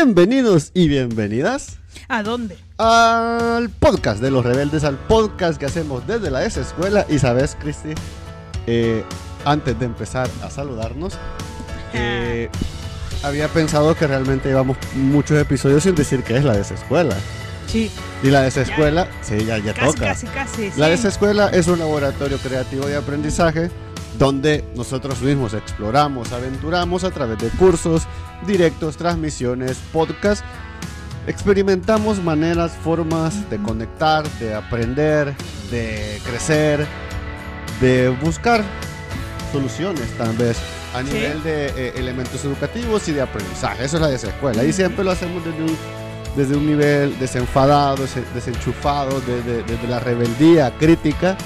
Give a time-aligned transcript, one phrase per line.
[0.00, 2.56] Bienvenidos y bienvenidas ¿A dónde?
[2.78, 7.04] al podcast de los rebeldes, al podcast que hacemos desde la Escuela.
[7.08, 7.94] Y sabes, Cristi,
[8.68, 9.02] eh,
[9.44, 11.14] antes de empezar a saludarnos,
[11.94, 12.48] eh,
[13.24, 17.16] había pensado que realmente llevamos muchos episodios sin decir que es la S Escuela.
[17.66, 17.90] Sí,
[18.22, 20.06] Y la S Escuela, sí, ya, ya casi, toca.
[20.06, 20.70] casi, casi.
[20.76, 20.92] La sí.
[20.92, 23.68] S Escuela es un laboratorio creativo de aprendizaje
[24.18, 28.02] donde nosotros mismos exploramos, aventuramos a través de cursos,
[28.46, 30.44] directos, transmisiones, podcasts.
[31.26, 35.34] Experimentamos maneras, formas de conectar, de aprender,
[35.70, 36.86] de crecer,
[37.80, 38.64] de buscar
[39.52, 40.56] soluciones tal vez
[40.94, 41.12] a Sí.
[41.12, 43.84] nivel de eh, elementos educativos y de aprendizaje.
[43.84, 44.64] Eso es la de esa escuela.
[44.64, 45.76] Y siempre lo hacemos desde un,
[46.34, 51.36] desde un nivel desenfadado, desen- desenchufado, desde, desde la rebeldía crítica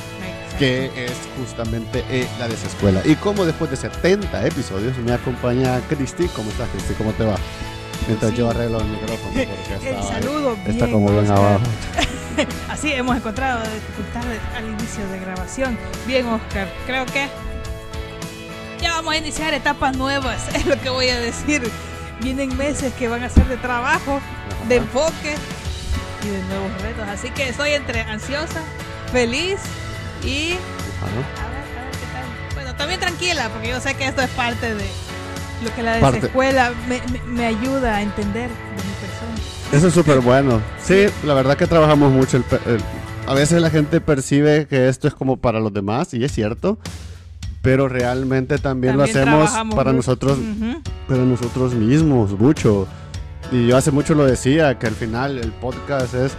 [0.59, 3.01] que es justamente eh, la de esa escuela.
[3.05, 6.27] Y como después de 70 episodios me acompaña Cristi.
[6.29, 6.95] ¿Cómo estás, Cristi?
[6.95, 7.37] ¿Cómo te va?
[8.07, 8.37] Mientras Sí.
[8.39, 9.43] yo arreglo el micrófono porque
[9.89, 11.61] El está, saludo, está bien, como bien abajo.
[12.69, 15.79] Así hemos encontrado dificultades al inicio de grabación.
[16.07, 17.29] Bien, Oscar, creo que
[18.81, 21.63] ya vamos a iniciar etapas nuevas, es lo que voy a decir.
[22.21, 24.21] Vienen meses que van a ser de trabajo,
[24.69, 25.35] de enfoque
[26.25, 27.07] y de nuevos retos.
[27.09, 28.63] Así que estoy entre ansiosa,
[29.13, 29.59] feliz
[30.25, 30.53] y
[31.01, 31.47] Ajá.
[31.47, 32.55] A ver, a ver qué tal.
[32.55, 34.85] Bueno, también tranquila, porque yo sé que esto es parte de
[35.65, 39.77] lo que la desescuela me, me, me ayuda a entender de mi persona.
[39.77, 40.61] Eso es súper bueno.
[40.83, 42.37] Sí, la verdad que trabajamos mucho.
[42.37, 42.83] el pe- el-
[43.27, 46.79] a veces la gente percibe que esto es como para los demás, y es cierto.
[47.63, 49.93] Pero realmente también, lo hacemos para mucho.
[49.93, 50.39] nosotros,
[51.07, 52.89] para nosotros mismos, mucho.
[53.53, 56.33] Y yo hace mucho lo decía, que al final el podcast es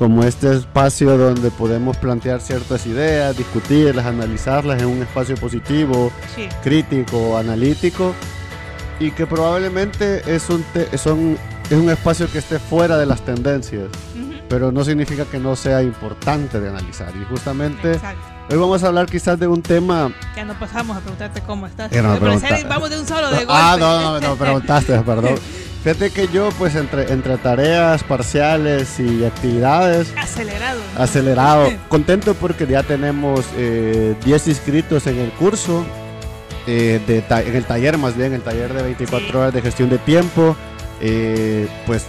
[0.00, 6.48] como este espacio donde podemos plantear ciertas ideas, discutirlas, analizarlas en un espacio positivo, Sí,
[6.62, 8.14] crítico, analítico,
[8.98, 10.64] y que probablemente es un,
[10.96, 11.36] son,
[11.68, 14.32] es un espacio que esté fuera de las tendencias, ujú.
[14.48, 17.12] pero no significa que no sea importante de analizar.
[17.14, 18.24] Y justamente exacto.
[18.48, 20.10] hoy vamos a hablar quizás de un tema...
[20.34, 21.92] Ya no pasamos a preguntarte cómo estás.
[21.92, 22.18] No
[22.66, 23.52] vamos de un solo de golpe.
[23.54, 25.34] Ah, no, no, no, preguntaste, perdón.
[25.82, 30.80] Fíjate que yo, pues, entre, entre tareas parciales y actividades, Acelerado.
[30.98, 35.84] acelerado, contento porque ya tenemos eh, 10 inscritos en el curso,
[36.66, 39.36] eh, de en el taller más bien, el taller de 24 Sí.
[39.36, 40.54] horas de gestión de tiempo.
[41.00, 42.04] eh, pues,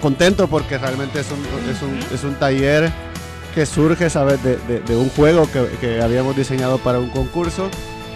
[0.00, 1.40] contento porque realmente es un,
[1.70, 2.90] es un, es un taller
[3.54, 4.40] que surge, ¿sabes?
[4.44, 7.68] De, de- de un juego que, que habíamos diseñado para un concurso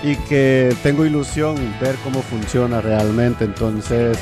[0.05, 3.45] y que tengo ilusión ver cómo funciona realmente.
[3.45, 4.17] Entonces.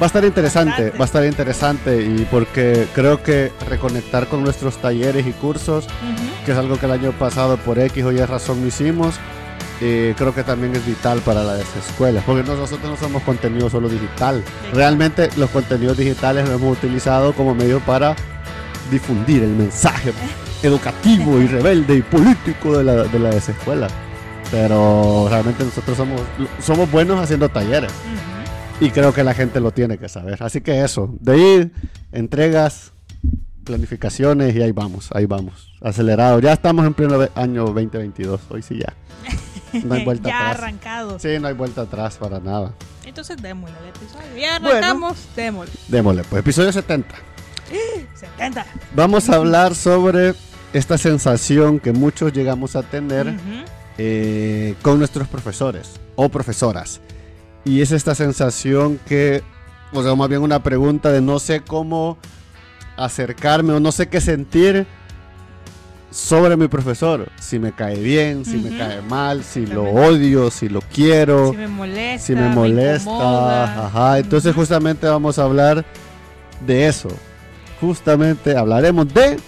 [0.00, 4.76] Va a estar interesante, va a estar interesante y porque creo que reconectar con nuestros
[4.78, 5.86] talleres y cursos,
[6.44, 9.14] que es algo que el año pasado por X o Y razón no hicimos,
[9.80, 13.68] eh, creo que también es vital para las escuelas, porque no- nosotros no somos contenido
[13.70, 14.42] solo digital.
[14.72, 18.14] Realmente los contenidos digitales los hemos utilizado como medio para
[18.90, 20.12] difundir el mensaje
[20.62, 23.88] educativo y rebelde y político de la, de la escuela.
[24.50, 26.20] Pero realmente nosotros somos,
[26.62, 27.90] somos buenos haciendo talleres.
[28.80, 30.42] Y creo que la gente lo tiene que saber.
[30.42, 31.72] Así que eso, de ir,
[32.12, 32.92] entregas,
[33.64, 35.72] planificaciones y ahí vamos, ahí vamos.
[35.80, 36.40] Acelerado.
[36.40, 38.40] Ya estamos en pleno año 2022.
[38.50, 38.92] Hoy sí ya.
[39.84, 40.58] No hay vuelta ya atrás.
[40.58, 41.18] arrancado.
[41.18, 42.74] Sí, no hay vuelta atrás para nada.
[43.06, 44.36] Entonces démosle el episodio.
[44.40, 44.76] Ya Bueno.
[44.78, 45.74] arrancamos, démosle.
[45.88, 47.14] Démosle, pues episodio 70.
[48.14, 48.66] 70.
[48.94, 50.34] Vamos a hablar sobre
[50.72, 53.34] esta sensación que muchos llegamos a tener
[53.98, 57.00] eh, con nuestros profesores o profesoras.
[57.64, 59.42] Y es esta sensación que,
[59.92, 62.18] o sea, más bien una pregunta de no sé cómo
[62.96, 64.86] acercarme o no sé qué sentir
[66.10, 67.28] sobre mi profesor.
[67.40, 71.56] Si me cae bien, si me cae mal, si lo odio, si lo quiero, Si
[71.56, 72.26] me molesta.
[72.26, 73.86] si me molesta.
[73.86, 75.84] Ajá, entonces justamente vamos a hablar
[76.66, 77.08] de eso.
[77.80, 79.38] Justamente hablaremos de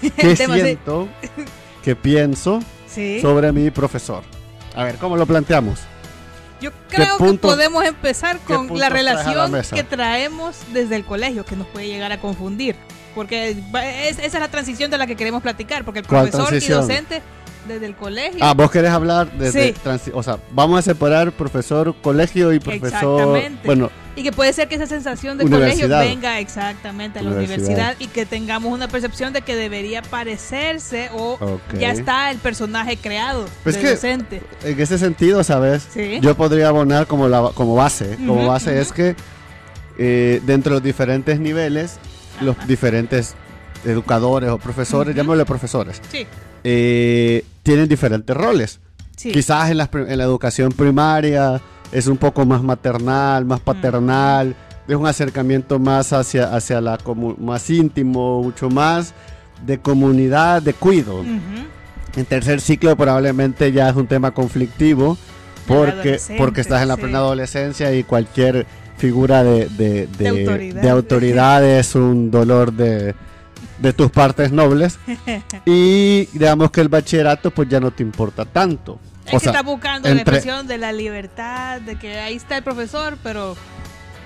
[0.16, 1.08] qué siento,
[1.82, 3.20] qué pienso Sí.
[3.20, 4.22] sobre mi profesor.
[4.74, 5.78] A ver, ¿cómo lo planteamos?
[6.60, 11.66] Yo creo que podemos empezar con la relación que traemos desde el colegio, que nos
[11.68, 12.76] puede llegar a confundir.
[13.14, 16.54] Porque es- esa es la transición de la que queremos platicar, porque el ¿Cuál profesor
[16.54, 17.22] y docente
[17.68, 18.38] desde el colegio.
[18.42, 20.10] Ah, vos querés hablar desde Sí.
[20.14, 23.66] o sea, vamos a separar profesor colegio y profesor, Exactamente.
[23.66, 27.66] bueno, Y que puede ser que esa sensación de colegio venga exactamente a la Universidad.
[27.68, 31.38] universidad y que tengamos una percepción de que debería parecerse o
[31.78, 34.42] ya está el personaje creado Pues del que- docente.
[34.64, 35.86] en ese sentido, ¿sabes?
[35.94, 36.18] Sí.
[36.20, 39.14] Yo podría abonar como la como base, como base es que
[39.98, 41.98] eh, dentro de los diferentes niveles,
[42.40, 43.34] los diferentes
[43.84, 46.26] educadores o profesores, llamémosle profesores, Sí,
[46.64, 48.80] eh, tienen diferentes roles.
[49.16, 49.32] sí.
[49.32, 51.60] Quizás en la, en la educación primaria
[51.92, 54.54] es un poco más maternal, más paternal,
[54.88, 56.98] es un acercamiento más hacia, hacia la
[57.38, 59.12] más íntimo, mucho más
[59.64, 61.22] de comunidad, de cuido.
[62.16, 65.16] En tercer ciclo probablemente ya es un tema conflictivo
[65.68, 67.02] porque, porque estás en la sí.
[67.02, 68.66] plena adolescencia y cualquier
[68.96, 70.82] figura de, de, de- autoridad.
[70.82, 73.14] de autoridad es un dolor de,
[73.80, 74.98] de tus partes nobles
[75.66, 78.98] y digamos que el bachillerato pues ya no te importa tanto.
[79.26, 82.34] Es O que sea, está buscando la entre- expresión de la libertad, de que ahí
[82.36, 83.56] está el profesor, pero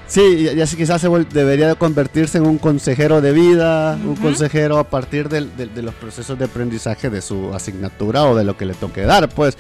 [0.06, 4.78] Sí, ya, sí quizás se debería de convertirse en un consejero de vida, un consejero
[4.78, 8.54] a partir del- del- de los procesos de aprendizaje de su asignatura o de lo
[8.56, 9.56] que le toque dar, pues.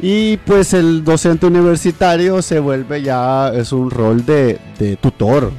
[0.00, 5.52] Y pues el docente universitario se vuelve ya, es un rol de, de tutor.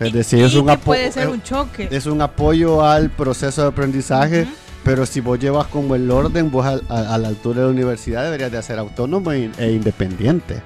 [0.00, 1.88] Es decir, es y un, que apo- puede ser es- un choque.
[1.90, 4.50] es un apoyo al proceso de aprendizaje, Ujú.
[4.82, 7.70] pero si vos llevas como el orden, vos a, a- a la altura de la
[7.72, 10.62] universidad deberías de ser autónomo e, e independiente.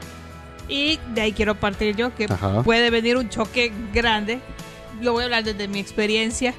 [0.69, 2.63] Y de ahí quiero partir yo, que Ajá.
[2.63, 4.41] puede venir un choque grande.
[5.03, 6.55] Lo voy a hablar desde mi experiencia.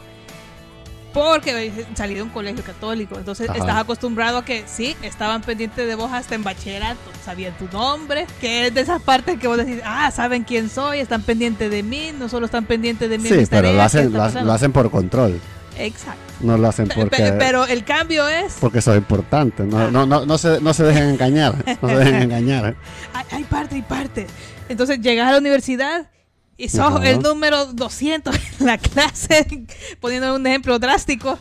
[1.15, 3.57] Porque salí de un colegio católico, entonces Ajá.
[3.57, 8.27] estás acostumbrado a que sí, estaban pendientes de vos hasta en bachillerato, sabían tu nombre,
[8.41, 11.83] que es de esas partes que vos decís, ah, saben quién soy, están pendientes de
[11.83, 13.27] mí, no solo están pendientes de mí.
[13.29, 15.39] en Sí, mis pero lo tareas, ¿qué hacen, lo, lo hacen por control.
[15.77, 16.21] Exacto.
[16.41, 19.65] No lo hacen porque, pe- pero el cambio es, porque son importantes.
[19.65, 19.89] No, Ah.
[19.91, 21.55] no, no, no, se, no se dejen engañar.
[21.81, 22.75] No se dejen engañar.
[23.13, 24.27] hay, hay parte y parte.
[24.67, 26.09] Entonces llegas a la universidad
[26.57, 29.65] y sos el número 200 en la clase,
[29.99, 31.37] poniendo un ejemplo drástico.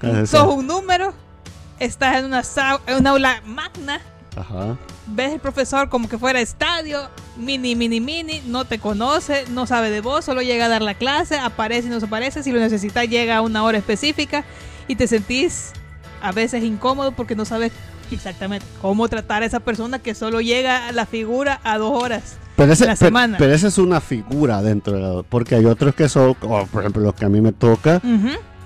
[0.00, 0.32] Ajá, sí.
[0.36, 1.14] Sos un número,
[1.78, 2.42] estás en una,
[2.86, 4.00] en una aula magna,
[4.36, 4.76] Ajá.
[5.06, 9.90] ves el profesor como que fuera estadio, mini, mini, mini, no te conoce, no sabe
[9.90, 12.60] de vos, solo llega a dar la clase, aparece y no se aparece, si lo
[12.60, 14.44] necesitas llega a una hora específica
[14.88, 15.72] y te sentís
[16.20, 17.72] a veces incómodo porque no sabes
[18.10, 22.36] exactamente cómo tratar a esa persona que solo llega a la figura a dos horas.
[22.62, 23.36] Pero, ese, La pero, semana.
[23.38, 25.22] pero esa es una figura dentro de la...
[25.22, 28.00] Porque hay otros que son, por ejemplo los que a mí me toca,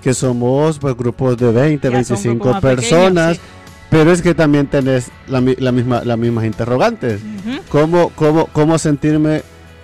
[0.01, 3.35] que somos pues, grupos de 20, Ya son 25 grupos más pequeños, personas.
[3.37, 3.41] sí.
[3.89, 7.21] Pero es que también tenés la, mi- la misma, las mismas interrogantes.
[7.69, 9.43] ¿Cómo, cómo, ¿Cómo sentirme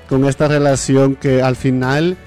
[0.09, 2.17] con esta relación que al final,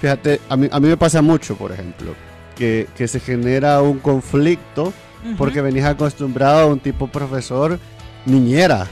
[0.00, 2.12] fíjate, a mí, a mí me pasa mucho, por ejemplo,
[2.56, 4.92] que, que se genera un conflicto
[5.36, 7.78] porque venís acostumbrado a un tipo profesor
[8.26, 8.86] niñera.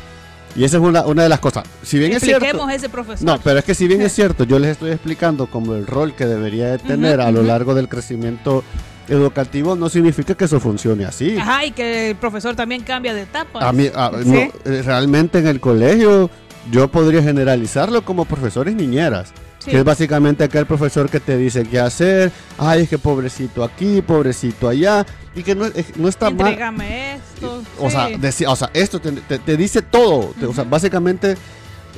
[0.54, 1.64] Y esa es una, una de las cosas.
[1.82, 2.44] Si bien es cierto...
[2.44, 3.26] Expliquemos ese profesor.
[3.26, 6.14] No, pero es que si bien es cierto, yo les estoy explicando como el rol
[6.14, 8.62] que debería de tener a lo largo del crecimiento
[9.08, 11.36] educativo, no significa que eso funcione así.
[11.36, 13.66] Ajá, y que el profesor también cambia de etapa.
[13.66, 14.28] A mí, a- Sí.
[14.28, 14.38] no,
[14.72, 16.30] eh, realmente en el colegio
[16.70, 19.32] yo podría generalizarlo como profesores niñeras,
[19.64, 19.70] Sí.
[19.70, 24.02] que es básicamente aquel profesor que te dice qué hacer, ay, es que pobrecito aquí,
[24.02, 26.48] pobrecito allá, y que no, es- no está mal.
[26.48, 27.62] Entrégame esto.
[27.78, 30.34] O, sea, deci- o sea, esto te, te- te dice todo.
[30.48, 31.36] O sea, básicamente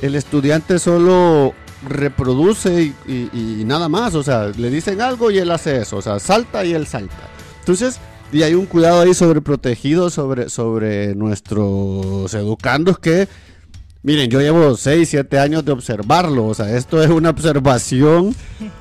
[0.01, 1.53] el estudiante solo
[1.87, 4.15] reproduce y, y- y nada más.
[4.15, 5.97] O sea, le dicen algo y él hace eso.
[5.97, 7.15] O sea, salta y él salta.
[7.59, 7.99] Entonces,
[8.31, 13.27] y hay un cuidado ahí sobreprotegido sobre, sobre nuestros educandos que,
[14.05, 16.45] miren, yo llevo 6, 7 años de observarlo.
[16.45, 18.33] O sea, esto es una observación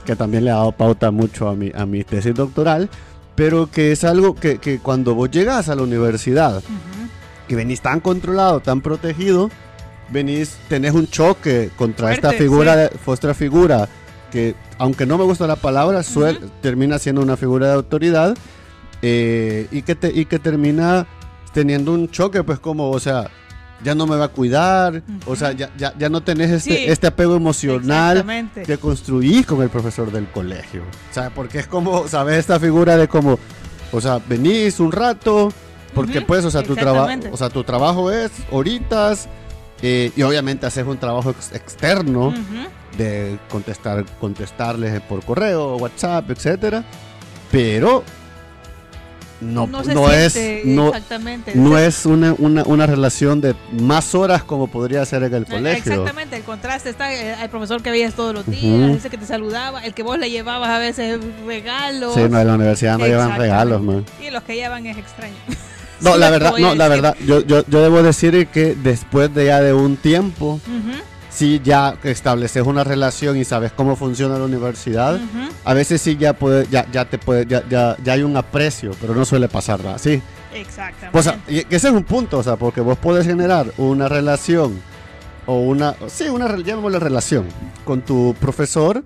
[0.05, 2.89] que también le ha dado pauta mucho a mi, a mi tesis doctoral.
[3.35, 7.09] Pero que es algo que, que cuando vos llegas a la universidad Ujú.
[7.49, 9.51] y venís tan controlado, tan protegido,
[10.13, 13.35] venís, tenés un choque contra esta Fuerte, figura, sí.
[13.35, 13.89] figura,
[14.31, 16.51] que aunque no me gusta la palabra, suel- Ujú.
[16.61, 18.37] termina siendo una figura de autoridad
[19.03, 21.07] eh, y, que te, y que termina
[21.53, 23.31] teniendo un choque, pues como, o sea,
[23.83, 26.85] ya no me va a cuidar, o sea, ya, ya, ya no tenés este, Sí.
[26.87, 28.25] este apego emocional
[28.65, 30.83] que construís con el profesor del colegio.
[31.11, 32.39] O sea, porque es como, ¿sabes?
[32.39, 33.39] Esta figura de como,
[33.93, 35.53] o sea, venís un rato,
[35.95, 39.29] porque pues, o sea, tu trabajo, o sea, tu trabajo es horitas
[39.83, 42.33] eh, y obviamente haces un trabajo ex- externo
[42.97, 46.85] de contestar, contestarles por correo, WhatsApp, etcétera,
[47.51, 48.03] pero
[49.41, 51.53] no, no se no es, no, exactamente.
[51.55, 55.93] no es una, una, una relación de más horas como podría ser en el colegio.
[55.93, 59.27] Exactamente, el contraste está eh, el profesor que veías todos los días, ese que te
[59.27, 62.15] saludaba, el que vos le llevabas a veces regalos.
[62.15, 64.05] Sí, no, en la universidad no llevan regalos, man.
[64.25, 65.35] Y los que llevan es extraño.
[66.01, 67.03] No, Sí, la verdad, no, la decir.
[67.03, 70.61] verdad, yo, yo, yo debo decir que después de ya de un tiempo,
[71.35, 75.19] si ya estableces una relación y sabes cómo funciona la universidad,
[75.65, 78.93] a veces sí ya puede, ya, ya te puede, ya, ya, ya hay un aprecio,
[79.01, 80.23] pero no suele pasar nada así.
[80.55, 81.19] Exactamente.
[81.19, 84.09] O sea, y que ese es un punto, o sea, porque vos puedes generar una
[84.09, 84.81] relación
[85.47, 87.47] o una, sí, una, llamémosle relación
[87.85, 89.05] con tu profesor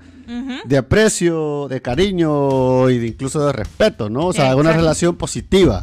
[0.66, 4.26] de aprecio, de cariño y de incluso de respeto, ¿no?
[4.26, 4.76] O sea, una Exacto.
[4.76, 5.82] relación positiva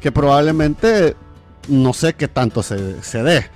[0.00, 1.14] que probablemente
[1.68, 3.46] no sé qué tanto se, se dé.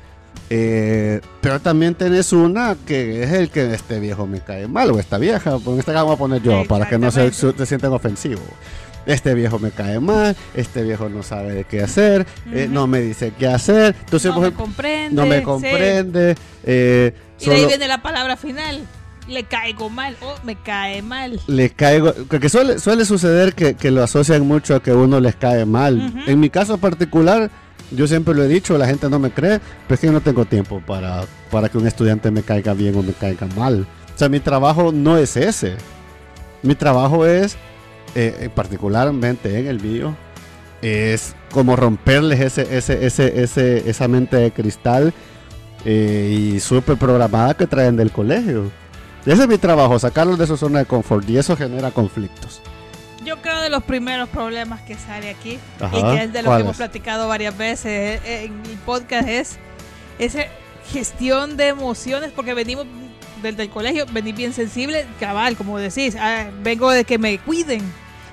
[0.50, 4.98] Eh, pero también tenés una que es el que este viejo me cae mal o
[4.98, 7.92] esta vieja, en este caso vamos a poner yo para que no se, se sientan
[7.92, 8.44] ofensivos.
[9.06, 13.00] Este viejo me cae mal, este viejo no sabe de qué hacer, eh, no me
[13.00, 16.36] dice qué hacer, entonces no me comprende, no me comprende.
[16.64, 18.80] Eh, y de ahí viene la palabra final
[19.28, 21.40] le caigo mal o me cae mal.
[21.46, 25.34] Le caigo, que suele, suele suceder que, que, lo asocian mucho a que uno les
[25.36, 26.12] cae mal.
[26.26, 27.50] En mi caso particular,
[27.90, 30.20] yo siempre lo he dicho, la gente no me cree, pero es que yo no
[30.20, 33.86] tengo tiempo para, para que un estudiante me caiga bien o me caiga mal.
[34.14, 35.76] O sea, mi trabajo no es ese.
[36.62, 37.56] Mi trabajo es,
[38.14, 40.16] eh, particularmente en el mío,
[40.82, 45.12] es como romperles ese, ese, ese, ese, esa mente de cristal
[45.84, 48.70] eh, y súper programada que traen del colegio.
[49.24, 52.60] Ese es mi trabajo, sacarlos de su zona de confort y eso genera conflictos.
[53.24, 55.58] Yo creo de los primeros problemas que sale aquí
[55.92, 59.58] y que es de lo que hemos platicado varias veces en mi podcast es
[60.18, 60.44] esa
[60.92, 62.86] gestión de emociones porque venimos
[63.42, 67.82] desde el colegio, venís bien sensible, cabal, como decís, ah, vengo de que me cuiden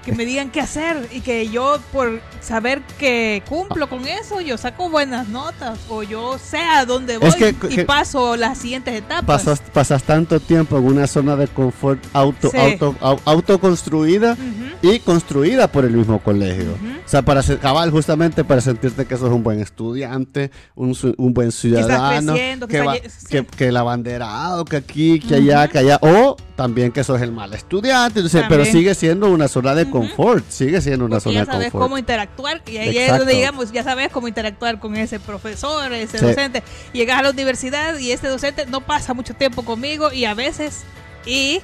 [0.03, 4.57] que me digan qué hacer y que yo por saber que cumplo con eso, yo
[4.57, 7.31] saco buenas notas o yo sé a dónde voy
[7.69, 9.45] y paso las siguientes etapas.
[9.73, 14.35] Pasas, tanto tiempo en una zona de confort auto, auto, autoconstruida
[14.81, 16.71] y construida por el mismo colegio.
[17.05, 21.33] O sea, para ser cabal, justamente para sentirte que sos un buen estudiante, un, un
[21.33, 26.91] buen ciudadano, que, que, que, el abanderado, que aquí, que allá, que allá, o también
[26.91, 31.19] que sos el mal estudiante, pero sigue siendo una zona de confort, sigue siendo una
[31.19, 31.63] zona de confort.
[31.63, 35.19] Ya sabes cómo interactuar, y ahí es donde digamos, ya sabes cómo interactuar con ese
[35.19, 36.63] profesor, ese docente.
[36.93, 40.83] Llegas a la universidad y este docente no pasa mucho tiempo conmigo y a veces,
[41.25, 41.61] y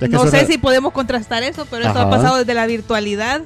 [0.00, 3.42] no sé si podemos contrastar eso, pero esto ha pasado desde la virtualidad.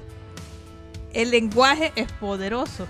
[1.13, 2.87] El lenguaje es poderoso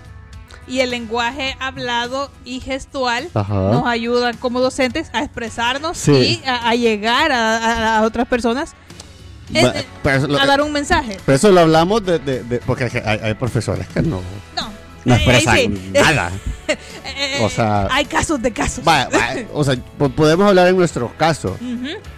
[0.67, 7.33] y el lenguaje hablado y gestual nos ayuda como docentes a expresarnos y a, llegar
[7.33, 8.75] a, otras personas
[9.55, 11.19] a dar un mensaje.
[11.25, 14.21] Pero eso lo hablamos de, porque hay, profesores que no.
[15.05, 15.15] No.
[15.15, 16.31] expresan nada.
[17.41, 18.85] o sea, hay casos de casos.
[19.53, 19.77] o sea,
[20.17, 21.53] podemos hablar en nuestros casos.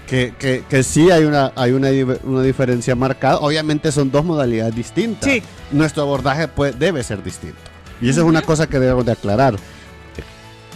[0.07, 1.89] que, que, que, sí hay una hay una,
[2.25, 3.39] una, diferencia marcada.
[3.39, 5.31] Obviamente son dos modalidades distintas.
[5.71, 7.59] Nuestro abordaje puede, debe ser distinto.
[8.01, 9.55] Y esa es una cosa que debemos de aclarar.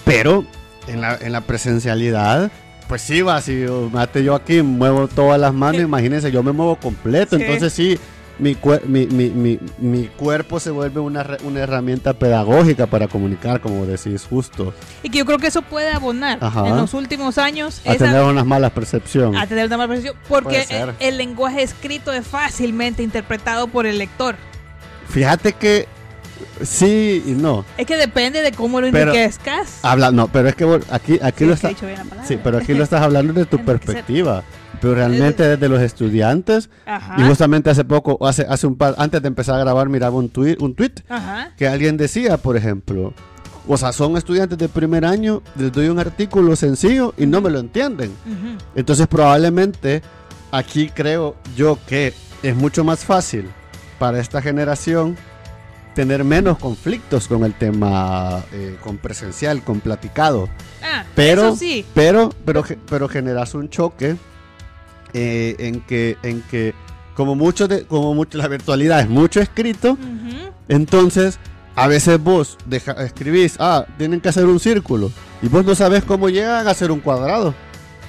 [0.04, 0.44] Pero
[0.86, 2.50] en la, en la presencialidad
[2.88, 6.76] pues sí, va, si mate yo aquí, muevo todas las manos, imagínense, yo me muevo
[6.76, 7.98] completo, entonces sí,
[8.38, 14.26] mi, mi, mi, mi, cuerpo se vuelve una, una, herramienta pedagógica para comunicar, como decís,
[14.28, 14.74] justo.
[15.02, 17.80] Y que yo creo que eso puede abonar en los últimos años.
[17.86, 19.40] A tener unas malas percepciones.
[19.40, 20.66] A tener una mala percepción, porque
[21.00, 24.36] el lenguaje escrito es fácilmente interpretado por el lector.
[25.08, 25.88] Fíjate que
[26.62, 27.64] Sí y no.
[27.76, 29.80] Es que depende de cómo lo enriquezcas.
[29.82, 31.74] Habla, no, pero es que aquí, aquí lo estás.
[32.26, 34.42] Sí, pero aquí lo estás hablando de tu perspectiva.
[34.80, 36.70] Pero realmente desde los estudiantes.
[37.18, 40.28] Y justamente hace poco, hace, hace un par, antes de empezar a grabar, miraba un
[40.28, 40.92] tweet, un tweet
[41.56, 43.12] que alguien decía, por ejemplo.
[43.68, 47.50] O sea, son estudiantes de primer año, les doy un artículo sencillo y no me
[47.50, 48.12] lo entienden.
[48.74, 50.02] Entonces, probablemente
[50.52, 53.50] aquí creo yo que es mucho más fácil
[53.98, 55.16] para esta generación
[55.96, 60.46] tener menos conflictos con el tema eh, con presencial, con platicado.
[60.84, 61.86] Ah, pero, sí.
[61.94, 64.14] pero, pero, pero generas un choque
[65.14, 66.74] eh, en que, en que
[67.14, 69.96] como mucho de, como mucho la virtualidad es mucho escrito,
[70.68, 71.38] entonces
[71.74, 75.10] a veces vos deja, escribís, ah, tienen que hacer un círculo
[75.40, 77.54] y vos no sabes cómo llegan a hacer un cuadrado.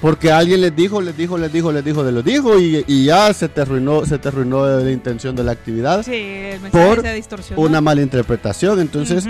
[0.00, 3.32] Porque alguien les dijo, les dijo, les dijo, les dijo, les lo dijo y, ya
[3.34, 6.04] se te arruinó, se te arruinó la intención de la actividad.
[6.04, 7.62] Sí, el mensaje por se distorsionó.
[7.62, 8.80] una mala interpretación.
[8.80, 9.26] Entonces,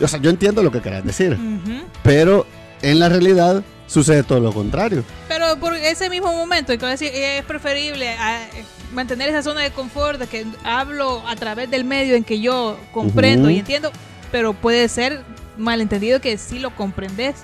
[0.00, 1.36] o sea, yo entiendo lo que querés decir,
[2.04, 2.46] pero
[2.82, 5.02] en la realidad sucede todo lo contrario.
[5.26, 8.40] Pero por ese mismo momento, es preferible ah,
[8.92, 12.78] mantener esa zona de confort, de que hablo a través del medio en que yo
[12.92, 13.90] comprendo y entiendo,
[14.30, 15.24] pero puede ser
[15.56, 17.34] malentendido que sí lo comprendes,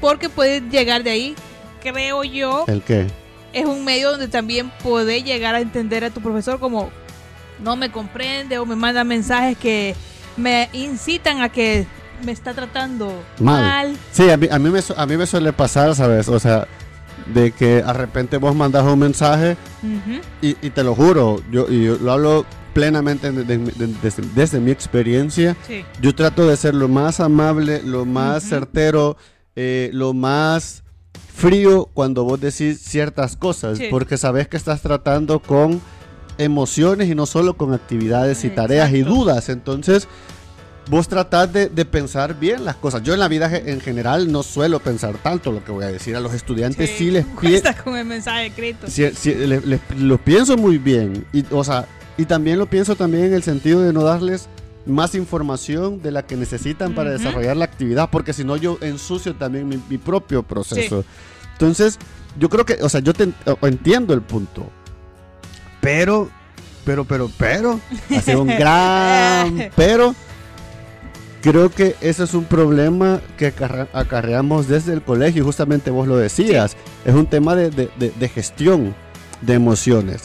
[0.00, 1.34] porque puedes llegar de ahí
[1.80, 2.64] creo yo.
[2.66, 3.06] ¿El qué?
[3.52, 6.90] Es un medio donde también puede llegar a entender a tu profesor como
[7.62, 9.96] no me comprende o me manda mensajes que
[10.36, 11.86] me incitan a que
[12.24, 13.96] me está tratando mal.
[14.12, 16.28] Sí, a mí, a, mí me, a mí me suele pasar, ¿sabes?
[16.28, 16.66] O sea,
[17.32, 19.56] de que de repente vos mandas un mensaje
[20.40, 25.56] y, te lo juro, yo, y lo hablo plenamente desde, mi experiencia.
[26.00, 29.16] Yo trato de ser lo más amable, lo más certero,
[29.56, 30.84] eh, lo más
[31.38, 35.80] frío cuando vos decís ciertas cosas, porque sabes que estás tratando con
[36.36, 39.48] emociones y no solo con actividades y tareas y dudas.
[39.48, 40.08] Entonces,
[40.90, 43.02] vos tratás de, de pensar bien las cosas.
[43.02, 46.16] Yo en la vida en general no suelo pensar tanto lo que voy a decir.
[46.16, 48.86] A los estudiantes sí, les pie- cuesta con el mensaje escrito.
[48.88, 51.24] sí- sí, le- le- lo pienso muy bien.
[51.32, 54.48] Y, o sea, y también lo pienso también en el sentido de no darles
[54.88, 59.34] más información de la que necesitan para desarrollar la actividad, porque si no yo ensucio
[59.36, 61.04] también mi, mi propio proceso.
[61.52, 61.98] Entonces,
[62.38, 63.28] yo creo que, o sea, yo te
[63.62, 64.68] entiendo el punto,
[65.80, 66.28] pero,
[66.84, 67.80] pero, pero, pero,
[68.16, 70.14] hace un gran pero.
[71.40, 76.08] Creo que ese es un problema que acarre- acarreamos desde el colegio, y justamente vos
[76.08, 76.76] lo decías.
[77.04, 78.92] Es un tema de, de- de- de gestión
[79.40, 80.24] de emociones,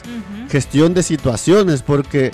[0.50, 2.32] gestión de situaciones, porque,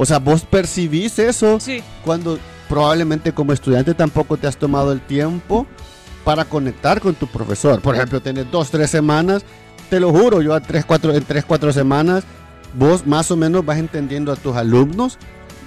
[0.00, 2.38] o sea, vos percibís eso Sí, cuando
[2.70, 5.66] probablemente como estudiante tampoco te has tomado el tiempo
[6.24, 7.82] para conectar con tu profesor.
[7.82, 9.44] Por ejemplo, tenés dos, tres semanas,
[9.90, 12.24] te lo juro, yo a tres, cuatro, en tres, cuatro semanas,
[12.72, 15.18] vos más o menos vas entendiendo a tus alumnos,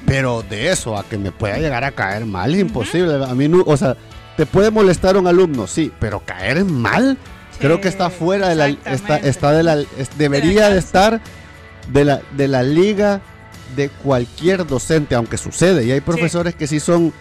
[0.08, 3.24] pero de eso a que me pueda llegar a caer mal es imposible.
[3.24, 3.96] A mí no, o sea,
[4.36, 7.20] te puede molestar un alumno, sí, pero caer mal,
[7.60, 9.78] creo que está sí, fuera de la, está, está de la,
[10.18, 11.22] debería de estar
[11.92, 13.22] de la, de la liga
[13.76, 15.86] de cualquier docente, aunque sucede.
[15.86, 17.12] Y hay profesores que sí son,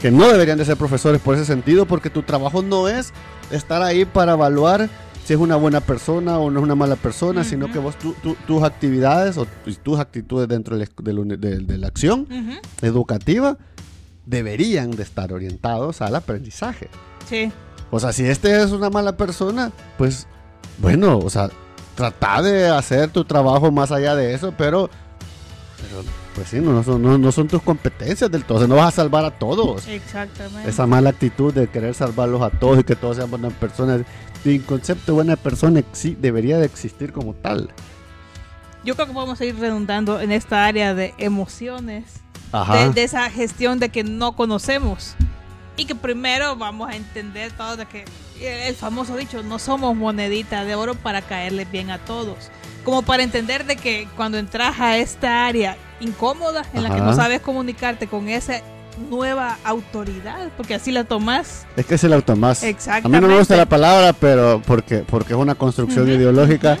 [0.00, 3.12] que no deberían de ser profesores por ese sentido, porque tu trabajo no es
[3.50, 4.88] estar ahí para evaluar
[5.24, 8.14] si es una buena persona o no es una mala persona, sino que vos tu-
[8.14, 9.46] tu- tus actividades o
[9.84, 10.88] tus, actitudes dentro de,
[11.60, 12.26] de la acción
[12.80, 13.56] educativa
[14.26, 16.88] deberían de estar orientados al aprendizaje.
[17.28, 17.52] Sí,
[17.90, 20.26] O sea, si este es una mala persona, pues
[20.78, 21.50] bueno, o sea,
[21.94, 24.88] trata de hacer tu trabajo más allá de eso, pero,
[25.82, 26.02] pero
[26.34, 28.76] pues sí, no, no son, no, no son tus competencias del todo, o sea, no
[28.76, 29.86] vas a salvar a todos.
[29.86, 30.68] exactamente.
[30.68, 34.02] Esa mala actitud de querer salvarlos a todos y que todos sean buenas personas,
[34.44, 35.82] el concepto de buena persona
[36.18, 37.70] debería de existir como tal.
[38.84, 42.04] Yo creo que podemos ir redundando en esta área de emociones,
[42.50, 42.88] Ajá.
[42.88, 45.14] de, de esa gestión de que no conocemos.
[45.76, 48.04] Y que primero vamos a entender todo de que
[48.40, 52.50] eh, el famoso dicho, no somos monedita de oro para caerle bien a todos.
[52.84, 57.14] Como para entender de que cuando entras a esta área incómoda en la que no
[57.14, 58.60] sabes comunicarte con esa
[59.08, 61.64] nueva autoridad, porque así la tomas.
[61.76, 62.62] Es que es el automás.
[62.62, 63.08] A Exactamente.
[63.08, 66.76] mí no me gusta la palabra, pero porque, porque es una construcción ideológica,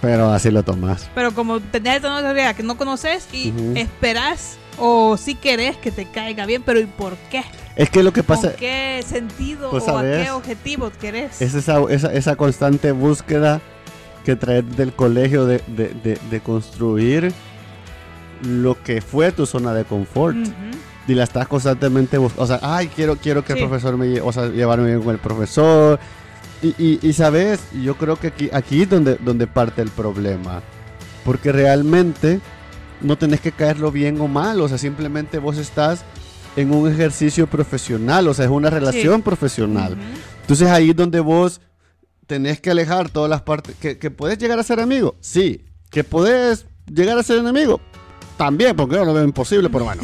[0.00, 1.08] pero así lo tomas.
[1.14, 3.72] Pero como tenés esta nueva autoridad que no conoces y Ujú.
[3.76, 7.42] esperas o si querés que te caiga bien, pero ¿y por qué?
[7.74, 11.40] Es que lo que pasa ¿Con qué sentido Pues, o a qué objetivo querés?
[11.40, 13.60] es esa, esa, esa constante búsqueda
[14.28, 17.32] que traer del colegio de, de, de- de construir
[18.42, 20.36] lo que fue tu zona de confort.
[21.06, 22.42] Y la estás constantemente buscando.
[22.42, 23.58] O sea, ay, quiero, quiero que Sí.
[23.60, 25.98] el profesor me lle- o sea, llevarme bien con el profesor.
[26.62, 30.60] Y, y, y, sabes, yo creo que aquí, aquí es donde, donde parte el problema.
[31.24, 32.40] Porque realmente
[33.00, 34.60] no tenés que caerlo bien o mal.
[34.60, 36.04] O sea, simplemente vos estás
[36.56, 38.28] en un ejercicio profesional.
[38.28, 39.96] O sea, es una relación profesional.
[40.42, 41.60] Entonces ahí es donde vos
[42.28, 43.74] tenés que alejar todas las partes.
[43.80, 45.16] ¿Que, que puedes llegar a ser amigo?
[45.20, 45.64] Sí.
[45.90, 47.80] ¿Que puedes llegar a ser enemigo?
[48.36, 50.02] También, porque yo lo veo imposible, pero bueno.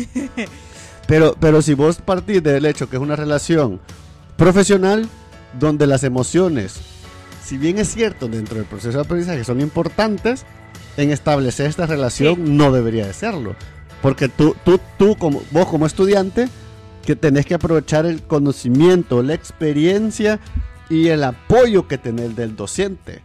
[1.06, 3.80] pero, pero si vos partís del hecho que es una relación
[4.37, 5.08] profesional
[5.60, 6.80] donde las emociones,
[7.44, 10.44] si bien es cierto dentro del proceso de aprendizaje son importantes,
[10.96, 13.54] en establecer esta relación no debería de serlo.
[14.00, 16.48] Porque tú, tú, tú como, vos como estudiante,
[17.04, 20.40] que tenés que aprovechar el conocimiento, la experiencia
[20.90, 23.23] y el apoyo que tenés del docente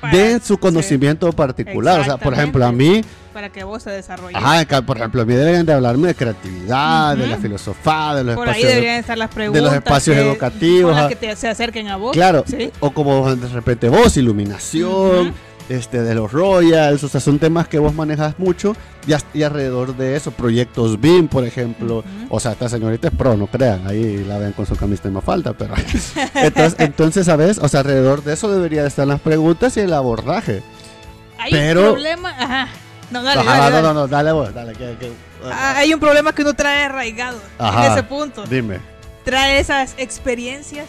[0.00, 2.00] Para- de su sí, conocimiento particular.
[2.00, 4.36] O sea, por ejemplo, a mí, para que vos te desarrolles.
[4.36, 8.34] ajá, por ejemplo, a mí deberían de hablarme de creatividad, de la filosofía, de los
[8.34, 8.68] Por ahí espacios.
[8.74, 9.62] deberían estar las preguntas.
[9.62, 11.08] los espacios que- educativos, con las ah.
[11.08, 12.12] que te- se acerquen a vos.
[12.12, 12.70] Claro, Sí.
[12.80, 15.32] o como de repente vos, iluminación.
[15.72, 18.74] Este, de los royals, o sea, son temas que vos manejas mucho
[19.06, 22.06] y, y alrededor de eso, proyectos BIM, por ejemplo, Ujú.
[22.30, 25.20] o sea, esta señorita es pro, no crean, ahí la ven con su camisa de
[25.20, 25.74] falta, pero
[26.34, 27.58] entonces, entonces, ¿sabes?
[27.58, 30.62] O sea, alrededor de eso debería de estar las preguntas y el abordaje.
[31.38, 32.30] Hay pero- un problema.
[32.38, 32.68] Ajá.
[33.10, 33.82] No, dale, Ajá, dale, no, dale.
[33.88, 35.12] no, no, dale vos, dale, que, que-
[35.44, 37.86] Ah, Hay un problema que uno trae arraigado Ajá.
[37.86, 38.44] en ese punto.
[38.46, 38.78] dime,
[39.24, 40.86] Trae esas experiencias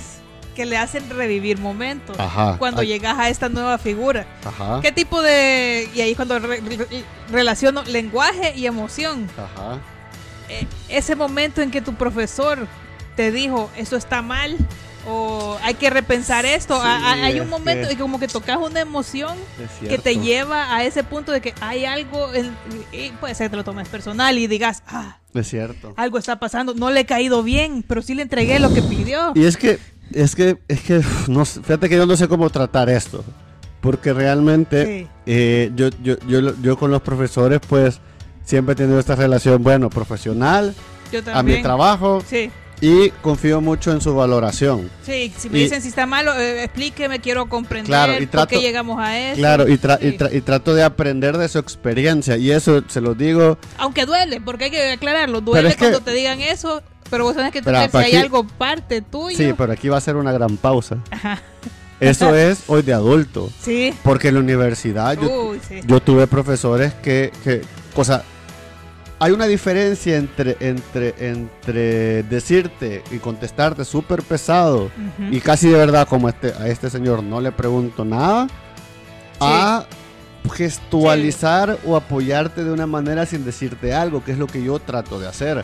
[0.54, 2.20] que le hacen revivir momentos.
[2.20, 4.26] ajá, Cuando ay, llegas a esta nueva figura.
[4.46, 5.90] ajá, ¿Qué tipo de...
[5.96, 9.30] Y ahí cuando re- re- relaciono lenguaje y emoción.
[9.38, 9.80] ajá,
[10.50, 12.68] Eh, ese momento en que tu profesor
[13.16, 14.58] te dijo, eso está mal,
[15.08, 16.76] o hay que repensar esto.
[16.76, 19.38] Sí, A- a- hay un momento que- en que como que tocas una emoción
[19.82, 22.56] que te lleva a ese punto de que hay algo, en-
[22.92, 25.94] y puede ser que te lo tomes personal y digas, ah, Es cierto.
[25.98, 29.32] algo está pasando, no le he caído bien, pero sí le entregué lo que pidió.
[29.36, 29.80] Y es que,
[30.12, 33.24] es que, es que, no fíjate que yo no sé cómo tratar esto.
[33.82, 35.08] Porque realmente Sí.
[35.26, 38.00] eh, yo, yo, yo, yo con los profesores, pues,
[38.46, 40.74] siempre he tenido esta relación, bueno, profesional
[41.12, 42.50] Yo a mi trabajo Sí.
[42.80, 44.90] y confío mucho en su valoración.
[45.06, 48.30] Sí, si me Y- dicen si está malo, eh, explíqueme, quiero comprender Claro, y por
[48.30, 49.38] trato- qué llegamos a eso.
[49.38, 50.18] Claro, y, tra- y Sí.
[50.18, 53.58] tra- y trato de aprender de su experiencia y eso se lo digo.
[53.78, 55.42] Aunque duele, porque hay que aclararlo.
[55.42, 56.82] Duele es que- cuando te digan eso,
[57.14, 59.38] pero vos tenés que entender si hay algo parte tuyo.
[59.38, 60.98] Sí, pero aquí va a ser una gran pausa.
[61.12, 61.40] Ajá.
[62.00, 63.52] Eso es hoy de adulto.
[63.62, 63.94] Sí.
[64.02, 65.82] Porque en la universidad yo, Uy, sí.
[65.86, 67.62] yo tuve profesores que, que,
[67.96, 68.24] o sea,
[69.20, 74.90] hay una diferencia entre, entre, entre decirte y contestarte súper pesado
[75.30, 78.48] y casi de verdad como este, a este señor no le pregunto nada,
[79.40, 79.86] a
[80.52, 85.20] gestualizar o apoyarte de una manera sin decirte algo, que es lo que yo trato
[85.20, 85.64] de hacer.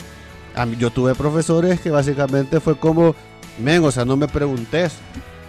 [0.54, 3.14] A mí, yo tuve profesores que básicamente fue como,
[3.58, 4.92] men, o sea, no me preguntes.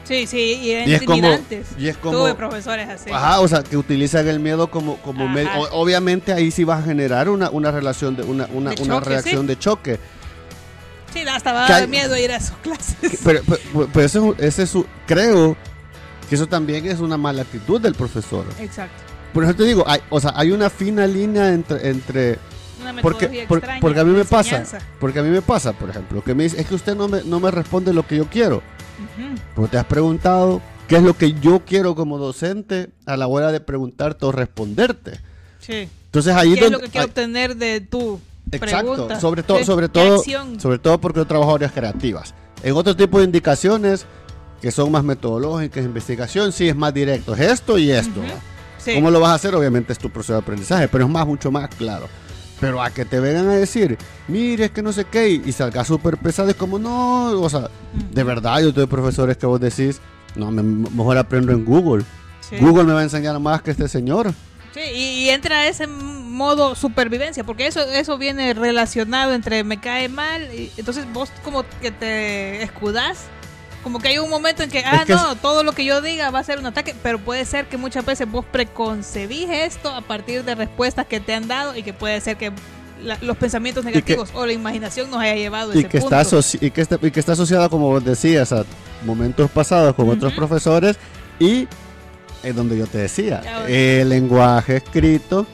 [0.03, 1.29] Sí, sí, y eran Y es como,
[1.77, 3.09] y es como, Tuve profesores así.
[3.11, 6.85] Ajá, o sea, que utilizan el miedo como, como medio- Obviamente ahí sí vas a
[6.85, 9.47] generar una, una relación, de una, una, De una choque, reacción sí.
[9.47, 9.99] de choque.
[11.13, 12.95] Sí, hasta va a dar miedo ir a sus clases.
[13.11, 15.55] Que- Pero, pero- pero ese, es un- ese es un- creo
[16.29, 18.45] que eso también es una mala actitud del profesor.
[18.59, 19.03] Exacto.
[19.33, 21.89] Por eso te digo, hay, o sea, hay una fina línea entre...
[21.89, 22.39] entre
[22.81, 24.63] Una porque, metodología por- extraña porque a mí me pasa,
[24.99, 27.23] porque a mí me pasa, por ejemplo, que me dice, es que usted no me,
[27.23, 28.57] no me responde lo que yo quiero.
[28.57, 29.35] Ujú.
[29.55, 33.51] Porque te has preguntado qué es lo que yo quiero como docente a la hora
[33.51, 35.19] de preguntarte o responderte.
[35.59, 35.87] Sí.
[36.05, 38.19] Entonces ahí ¿Qué es donde- lo que quiero ahí- obtener de tu
[38.51, 39.19] Exacto, pregunta?
[39.19, 40.23] sobre todo, ¿Qué- sobre todo,
[40.59, 42.33] sobre todo porque yo trabajo áreas creativas.
[42.63, 44.05] En otro tipo de indicaciones
[44.61, 48.19] que son más metodológicas, investigación, sí es más directo, es esto y esto.
[48.19, 48.29] Ujú.
[48.29, 48.35] ¿va?
[48.77, 48.93] Sí.
[48.95, 49.55] ¿Cómo lo vas a hacer?
[49.55, 52.07] Obviamente es tu proceso de aprendizaje, pero es más, mucho más claro.
[52.62, 53.97] Pero a que te vengan a decir,
[54.30, 57.69] mire, es que no sé qué, y, salga súper pesado, es como, no, o sea,
[58.13, 60.00] de verdad, yo tuve profesores que vos decís,
[60.36, 62.06] no, me- mejor aprendo en Google.
[62.47, 62.58] Sí.
[62.60, 64.32] Google me va a enseñar más que este señor.
[64.74, 70.08] Sí, y, y entra ese modo supervivencia, porque eso eso viene relacionado entre me cae
[70.08, 73.26] mal, y entonces vos como que te escudás,
[73.83, 76.29] como que hay un momento en que, ah, que no, todo lo que yo diga
[76.31, 80.01] va a ser un ataque, pero puede ser que muchas veces vos preconcebís esto a
[80.01, 82.51] partir de respuestas que te han dado y que puede ser que
[83.03, 85.99] la- los pensamientos que- negativos o la imaginación nos haya llevado a y ese que,
[85.99, 86.15] punto.
[86.21, 88.63] está y, que está, y que está asociada, como vos decías, a
[89.05, 90.37] momentos pasados con otros Ujú.
[90.45, 90.97] profesores
[91.39, 91.67] y
[92.43, 95.47] es donde yo te decía, el lenguaje escrito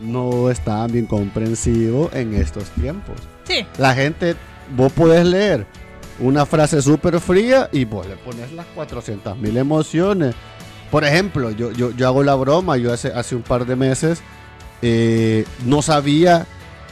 [0.00, 3.16] no está bien comprensivo en estos tiempos.
[3.46, 4.34] Sí, La gente,
[4.74, 5.66] vos podés leer
[6.20, 10.34] una frase súper fría y vos le pones las 400 mil emociones.
[10.90, 14.22] Por ejemplo, yo, yo, yo hago la broma, yo hace, hace un par de meses
[14.82, 16.46] eh, no sabía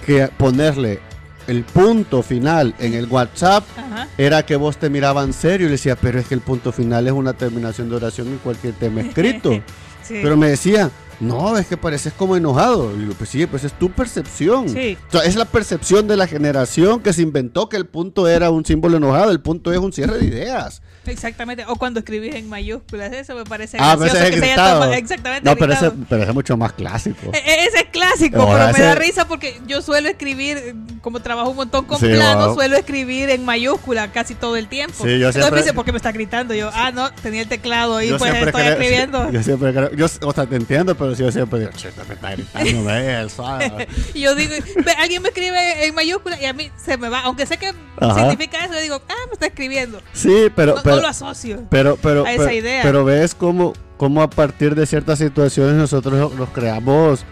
[0.06, 1.00] que ponerle
[1.46, 4.08] el punto final en el WhatsApp ajá.
[4.16, 7.06] era que vos te miraban serio y le decía, pero es que el punto final
[7.06, 9.50] es una terminación de oración en cualquier tema escrito.
[10.02, 10.18] Sí.
[10.20, 10.90] Pero me decía,
[11.22, 12.90] no, es que pareces como enojado.
[13.00, 14.68] Y pues sí, pues es tu percepción.
[14.68, 14.98] Sí.
[15.08, 18.50] O sea, es la percepción de la generación que se inventó que el punto era
[18.50, 19.30] un símbolo enojado.
[19.30, 20.82] El punto es un cierre de ideas.
[21.04, 24.92] Exactamente, o cuando escribís en mayúsculas, eso me parece Ah, gracioso pero ese es que
[24.92, 25.50] se exactamente.
[25.50, 27.18] No, pero ese, pero ese es mucho más clásico.
[27.32, 31.50] E- e- Ese es clásico, pero me da risa porque yo suelo escribir, como trabajo
[31.50, 32.54] un montón con Sí, planos, wow.
[32.54, 34.94] suelo escribir en mayúscula casi todo el tiempo.
[35.02, 36.54] Sí, yo Entonces siempre- me dice, ¿por qué me está gritando?
[36.54, 39.28] Yo, ah, no, tenía el teclado y Yo pues estoy escribiendo.
[39.32, 42.14] Yo siempre creo, yo, o sea, te entiendo, pero sí, yo siempre digo, "Che, me
[42.14, 43.88] está gritando, ve, suave".
[44.14, 44.52] Y yo digo,
[44.98, 48.14] alguien me escribe en mayúscula y a mí se me va, aunque sé que Ajá.
[48.20, 50.00] significa eso, yo digo, ah, me está escribiendo.
[50.12, 51.62] Sí, pero, No, no pero, lo asocio.
[51.70, 52.82] pero, pero, a esa pero, idea.
[52.82, 57.24] pero ves cómo, cómo a partir de ciertas situaciones nosotros nos creamos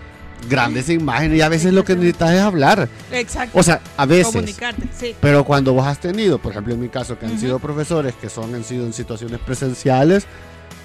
[0.48, 2.88] grandes imágenes y a veces lo que necesitas es hablar.
[3.12, 3.58] Exacto.
[3.58, 4.28] O sea, a veces.
[4.32, 5.14] Comunicarte, sí.
[5.20, 7.40] Pero cuando vos has tenido, por ejemplo en mi caso, que han Ujú.
[7.42, 10.26] sido profesores que son, han sido en situaciones presenciales,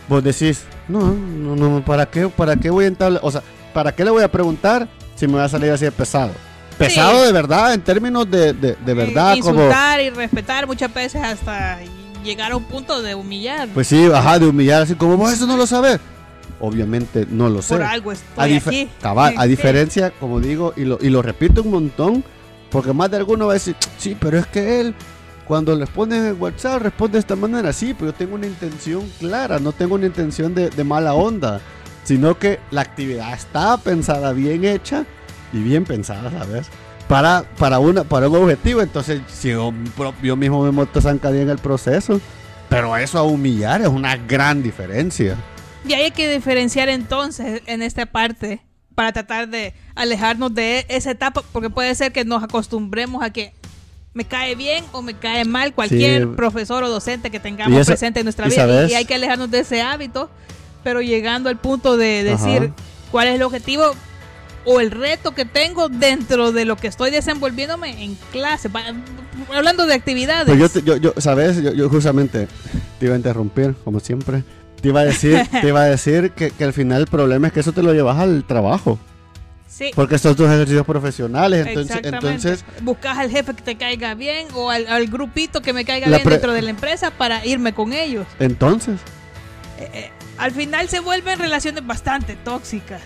[0.08, 3.22] vos decís, no, no, no, ¿para qué, para qué voy a entablar?
[3.24, 3.42] O sea,
[3.74, 6.32] ¿para qué le voy a preguntar si me va a salir así de pesado?
[6.78, 9.56] Pesado de verdad, en términos de, de, de verdad, Eh, como...
[9.62, 11.80] Insultar y respetar muchas veces hasta
[12.24, 13.70] llegar a un punto de humillar.
[13.74, 16.00] Pues sí, ajá, de humillar así como, vos eso no lo sabes.
[16.60, 17.76] Obviamente no lo sé.
[17.76, 18.90] Por algo A, estoy dife- aquí.
[19.02, 22.24] cabal, Sí, a diferencia, como digo, y lo, y lo repito un montón,
[22.72, 24.96] porque más de alguno va a decir, sí, pero es que él,
[25.48, 29.08] cuando le pones en WhatsApp, responde de esta manera, sí, pero yo tengo una intención
[29.20, 31.62] clara, no tengo una intención de, mala onda,
[32.04, 35.06] sino que la actividad está pensada, bien hecha
[35.54, 36.68] y bien pensada, ¿sabes?
[37.08, 39.72] Para, para, una, para un objetivo, entonces si yo,
[40.24, 42.20] yo mismo me monto zancadilla en el proceso,
[42.68, 45.38] pero eso a humillar es una gran diferencia.
[45.88, 48.62] Y hay que diferenciar entonces en esta parte
[48.96, 53.54] para tratar de alejarnos de esa etapa, porque puede ser que nos acostumbremos a que
[54.16, 56.30] me cae bien o me cae mal cualquier Sí.
[56.36, 58.62] profesor o docente que tengamos eso- presente en nuestra y vida.
[58.62, 60.30] sabes- Y, hay que alejarnos de ese hábito,
[60.84, 62.74] pero llegando al punto de decir Ajá.
[63.12, 63.92] cuál es el objetivo,
[64.68, 68.68] o el reto que tengo dentro de lo que estoy desenvolviéndome en clase.
[69.54, 70.58] Hablando de actividades.
[70.58, 71.62] Pues yo, yo, yo, ¿sabes?
[71.62, 72.48] Yo, yo justamente
[73.00, 74.44] te iba a interrumpir, como siempre.
[74.82, 77.54] Te iba a decir, te iba a decir que, que al final el problema es
[77.54, 78.98] que eso te lo llevas al trabajo.
[79.68, 79.92] Sí.
[79.96, 81.68] Porque son tus ejercicios profesionales.
[81.68, 85.86] Entonces, entonces buscas al jefe que te caiga bien o al, al grupito que me
[85.86, 88.26] caiga bien dentro de la empresa para irme con ellos.
[88.40, 89.00] entonces.
[89.78, 93.02] Eh, eh, al final se vuelven relaciones bastante tóxicas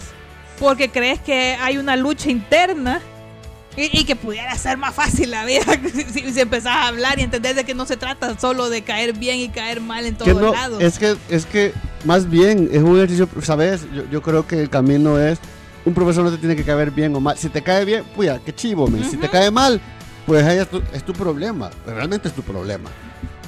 [0.60, 3.02] porque crees que hay una lucha interna
[3.76, 5.63] y, y que pudiera ser más fácil la vida
[6.13, 9.13] si, si empezás a hablar y entender de que no se trata solo de caer
[9.13, 10.82] bien y caer mal en todos no, lados.
[10.82, 11.74] es que, es que
[12.06, 13.88] más bien es un ejercicio, ¿sabes?
[13.93, 15.39] Yo, yo creo que el camino es,
[15.89, 17.38] un profesor no te tiene que caer bien o mal.
[17.38, 19.04] Si te cae bien, pues ya, qué chivo, men.
[19.04, 19.82] Si te cae mal,
[20.25, 21.69] pues ahí es tu, es tu problema.
[21.86, 22.89] Realmente es tu problema.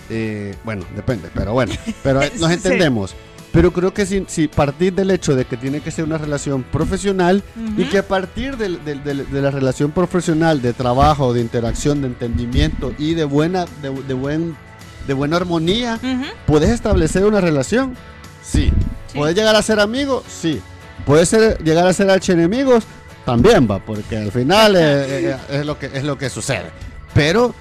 [0.09, 1.73] Eh, bueno, depende, pero bueno,
[2.03, 2.53] pero nos Sí.
[2.53, 3.15] entendemos.
[3.53, 6.63] Pero creo que si, si partir del hecho de que tiene que ser una relación
[6.63, 7.43] profesional
[7.77, 8.69] y que a partir de
[9.41, 14.55] la relación profesional, de trabajo, de interacción, de entendimiento y de buena, de, buen,
[15.05, 15.99] de buena armonía.
[16.47, 17.95] ¿Puedes establecer una relación?
[18.41, 18.71] Sí.
[19.07, 19.17] Sí.
[19.17, 20.23] ¿Puedes llegar a ser amigos?
[20.29, 20.61] Sí.
[21.05, 22.83] ¿Puedes ser- llegar a ser archienemigos?
[23.25, 26.71] También va, porque al final eh, eh, es, lo que, es lo que sucede.
[27.13, 27.53] Pero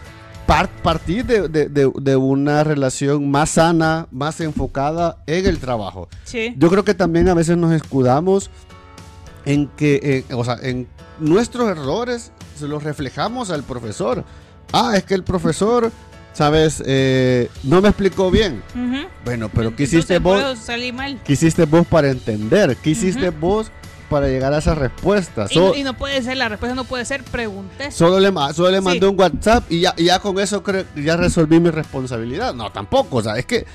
[0.47, 6.09] par- partir de, de- de- de una relación más sana, más enfocada en el trabajo.
[6.25, 6.55] Sí.
[6.57, 8.51] Yo creo que también a veces nos escudamos
[9.45, 14.25] en que, eh, o sea, en nuestros errores se los reflejamos al profesor.
[14.73, 15.91] Ah, es que el profesor,
[16.33, 18.63] sabes, Eh, no me explicó bien.
[19.25, 20.59] Bueno, pero ¿qué hiciste vos?
[20.59, 21.19] salir mal.
[21.25, 22.77] ¿Qué hiciste vos para entender?
[22.77, 23.71] ¿Qué hiciste vos
[24.09, 25.47] para llegar a esa respuesta?
[25.51, 27.91] Y, So- no, y no puede ser, la respuesta no puede ser pregunté.
[27.93, 28.85] Solo le, solo le Sí.
[28.85, 30.63] mandé un WhatsApp y ya, y ya con eso
[30.97, 32.55] ya resolví mi responsabilidad.
[32.55, 33.19] No, tampoco.
[33.19, 33.67] O sea, es que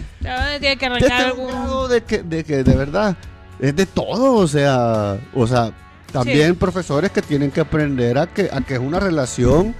[0.60, 1.90] Tiene que arrancar algún...
[1.90, 3.16] de que, de que de verdad
[3.60, 4.34] es de todo.
[4.34, 5.72] O sea, o sea,
[6.12, 6.54] también Sí.
[6.58, 9.74] profesores que tienen que aprender a que, a que es una relación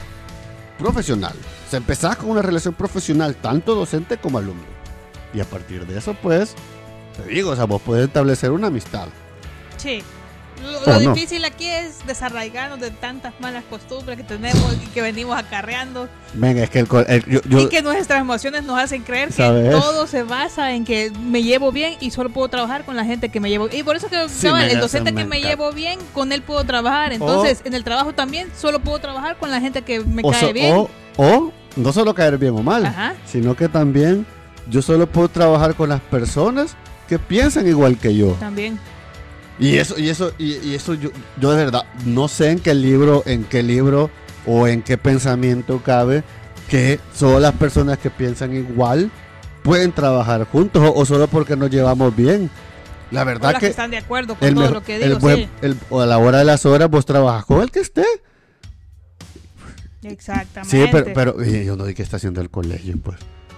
[0.78, 1.34] profesional.
[1.66, 4.64] O sea, empezás con una relación profesional, tanto docente como alumno.
[5.34, 6.56] Y a partir de eso, pues,
[7.18, 9.08] te digo, o sea, vos puedes establecer una amistad.
[9.78, 10.02] Sí.
[10.64, 11.14] Lo, ¿O lo no?
[11.14, 16.08] difícil aquí es desarraigarnos de tantas malas costumbres que tenemos y que venimos acarreando.
[16.34, 19.66] Venga, es que el, el- yo, yo- y que nuestras emociones nos hacen creer ¿Sabes?
[19.66, 23.04] que todo se basa en que me llevo bien y solo puedo trabajar con la
[23.04, 25.74] gente que me llevo Y por eso que Sí, me- el docente que me llevo
[25.74, 27.12] bien, con él puedo trabajar.
[27.12, 30.40] Entonces, en el trabajo también solo puedo trabajar con la gente que me o, cae
[30.40, 30.74] so- bien.
[30.78, 33.14] o- o no solo caer bien o mal, Ajá.
[33.26, 34.26] sino que también
[34.70, 36.76] yo solo puedo trabajar con las personas
[37.08, 38.32] que piensan igual que yo.
[38.40, 38.80] También.
[39.60, 42.74] Y eso, y eso, y, y eso yo, yo de verdad no sé en qué
[42.74, 44.10] libro, en qué libro
[44.46, 46.24] o en qué pensamiento cabe
[46.70, 49.12] que solo las personas que piensan igual
[49.64, 52.50] pueden trabajar juntos o, o solo porque nos llevamos bien.
[53.12, 55.04] La O verdad las que que están de acuerdo con el todo lo que el
[55.10, 55.20] digo.
[55.20, 55.50] buen- sí.
[55.62, 58.06] el- o a la hora de las horas vos trabajas con el que esté.
[60.08, 60.70] Exactamente.
[60.86, 63.18] Sí, pero, pero yo no di que está haciendo el colegio, pues.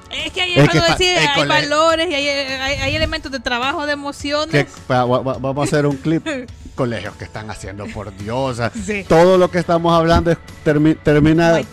[0.09, 3.85] Es que ahí Es que decir, hay valores y hay, hay- hay elementos de trabajo,
[3.85, 4.51] de emociones.
[4.51, 6.25] Que- pa- va- va- vamos a hacer un clip.
[6.75, 8.37] Colegios que están haciendo, por Dios.
[8.51, 9.03] o sea, Sí.
[9.09, 11.65] Todo lo que estamos hablando es termi- termina Hay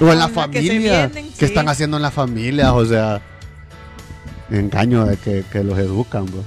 [0.00, 1.06] o en la que familia.
[1.06, 1.44] vienen, que sí.
[1.44, 2.70] están haciendo en las familias?
[2.72, 3.20] O sea,
[4.50, 6.42] engaño de que, que los educan, bro.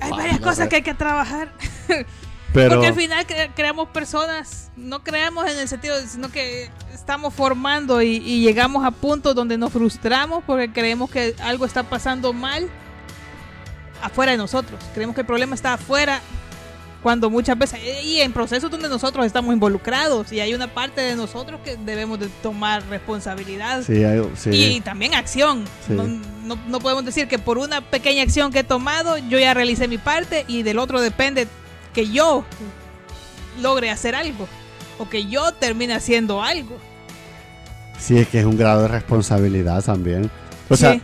[0.00, 0.68] Hay Vale, varias cosas sé.
[0.68, 1.52] que hay que trabajar.
[2.52, 6.70] Pero Porque al final cre- creamos personas, no creamos en el sentido, de- sino que
[6.92, 11.82] estamos formando y, y llegamos a puntos donde nos frustramos porque creemos que algo está
[11.84, 12.68] pasando mal
[14.02, 14.80] afuera de nosotros.
[14.94, 16.20] Creemos que el problema está afuera
[17.02, 21.16] cuando muchas veces, y en procesos donde nosotros estamos involucrados y hay una parte de
[21.16, 23.82] nosotros que debemos de tomar responsabilidad.
[23.84, 24.50] sí, hay- sí.
[24.50, 25.64] Y también acción.
[25.86, 25.94] Sí.
[25.94, 29.52] No, no- no podemos decir que por una pequeña acción que he tomado, yo ya
[29.52, 31.48] realicé mi parte y del otro depende
[31.92, 32.44] que yo
[33.60, 34.48] logre hacer algo
[34.98, 36.76] o que yo termine haciendo algo.
[37.98, 40.30] Sí, es que es un grado de responsabilidad también.
[40.68, 41.00] O sea,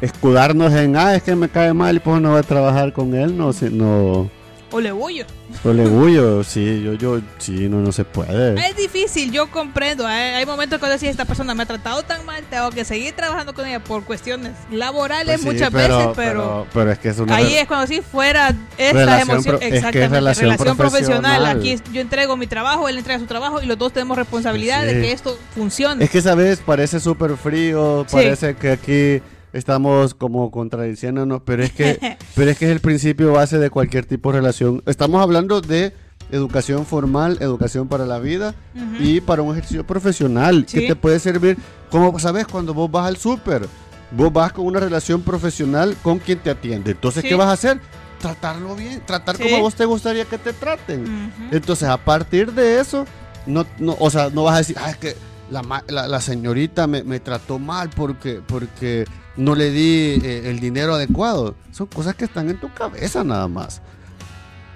[0.00, 3.14] escudarnos en, ah, es que me cae mal y pues no voy a trabajar con
[3.14, 4.30] él, no, si- no,
[4.72, 5.24] O le huyo.
[5.64, 8.54] no le huyo, sí, yo, yo, sí, no, no se puede.
[8.68, 10.06] Es difícil, yo comprendo.
[10.06, 13.14] Hay, hay momentos que decir, esta persona me ha tratado tan mal, tengo que seguir
[13.14, 16.66] trabajando con ella por cuestiones laborales Pues sí, muchas pero- veces, pero...
[16.72, 19.66] pero es que es una Ahí es cuando sí fuera esta emoción, pro- es que
[19.68, 21.20] es exactamente, relación relación, profesional.
[21.22, 21.58] profesional.
[21.58, 24.94] Aquí yo entrego mi trabajo, él entrega su trabajo y los dos tenemos responsabilidad Sí.
[24.94, 26.04] de que esto funcione.
[26.04, 26.60] Es que, ¿sabes?
[26.64, 28.14] Parece súper frío, Sí.
[28.16, 29.22] parece que aquí
[29.52, 34.06] estamos como contradiciéndonos, pero es que, pero es que es el principio base de cualquier
[34.06, 34.82] tipo de relación.
[34.86, 35.92] Estamos hablando de
[36.30, 38.54] educación formal, educación para la vida
[39.00, 40.80] y para un ejercicio profesional Sí.
[40.80, 41.58] que te puede servir,
[41.90, 43.66] como sabes, cuando vos vas al súper,
[44.12, 46.92] vos vas con una relación profesional con quien te atiende.
[46.92, 47.28] Entonces, Sí.
[47.28, 47.80] ¿qué vas a hacer?
[48.20, 49.44] tratarlo bien, tratar Sí.
[49.44, 51.32] como a vos te gustaría que te traten.
[51.50, 53.06] Entonces, a partir de eso,
[53.46, 55.16] no, no, o sea, no vas a decir, ah, es que
[55.50, 60.60] la, la- la señorita me, me trató mal porque, porque no le di eh, el
[60.60, 61.54] dinero adecuado.
[61.72, 63.80] Son cosas que están en tu cabeza nada más.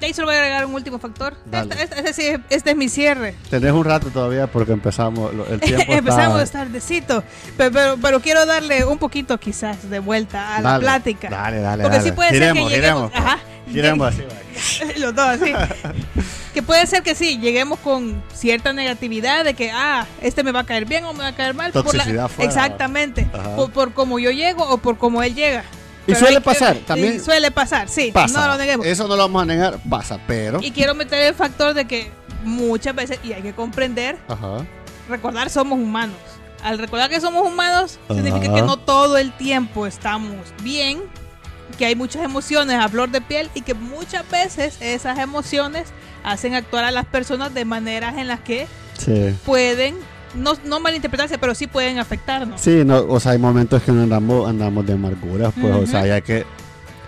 [0.03, 1.35] Ahí solo voy a agregar un último factor.
[1.51, 3.35] Este, este- este este es mi cierre.
[3.49, 7.25] Tenés un rato todavía porque empezamos, el tiempo está- Empezamos tardecito,
[7.57, 11.31] pero, pero, pero quiero darle un poquito quizás de vuelta a la plática.
[11.31, 12.11] Dale, dale, Porque dale.
[12.11, 13.11] sí puede giremos, ser que lleguemos.
[13.12, 13.38] giremos, Ajá.
[13.71, 14.14] giremos
[14.88, 15.01] así.
[15.01, 15.53] Los dos así.
[16.55, 20.61] que puede ser que sí, lleguemos con cierta negatividad de que, ah, este me va
[20.61, 21.73] a caer bien o me va a caer mal.
[21.73, 22.49] Toxicidad fuera.
[22.51, 23.29] Exactamente.
[23.57, 25.64] Por, por cómo yo llego o por cómo él llega.
[26.07, 28.11] Y suele que- pasar, y también suele pasar, sí.
[28.12, 28.40] Pasa.
[28.40, 28.87] No lo neguemos.
[28.87, 30.61] Eso no lo vamos a negar, pasa, pero.
[30.62, 32.11] Y quiero meter el factor de que
[32.45, 34.64] muchas veces, y hay que comprender, Ajá.
[35.09, 36.17] recordar somos humanos.
[36.62, 41.03] Al recordar que somos humanos, significa que no todo el tiempo estamos bien,
[41.79, 45.88] que hay muchas emociones a flor de piel y que muchas veces esas emociones
[46.22, 48.66] hacen actuar a las personas de maneras en las que
[48.98, 49.35] Sí.
[49.44, 49.96] pueden,
[50.35, 52.61] no, no malinterpretarse, pero sí pueden afectarnos.
[52.61, 56.07] Sí, no, o sea, hay momentos que no andamos, andamos de amargura, pues, o sea,
[56.07, 56.44] ya que.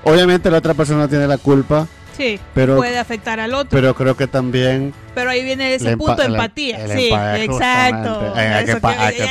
[0.05, 1.87] Obviamente la otra persona tiene la culpa,
[2.17, 3.69] Sí, Pero- puede afectar al otro.
[3.71, 6.79] pero creo que también Pero ahí viene ese punto de empatía.
[6.85, 7.11] el sí,
[7.43, 8.33] exacto.
[8.35, 9.23] Hay- que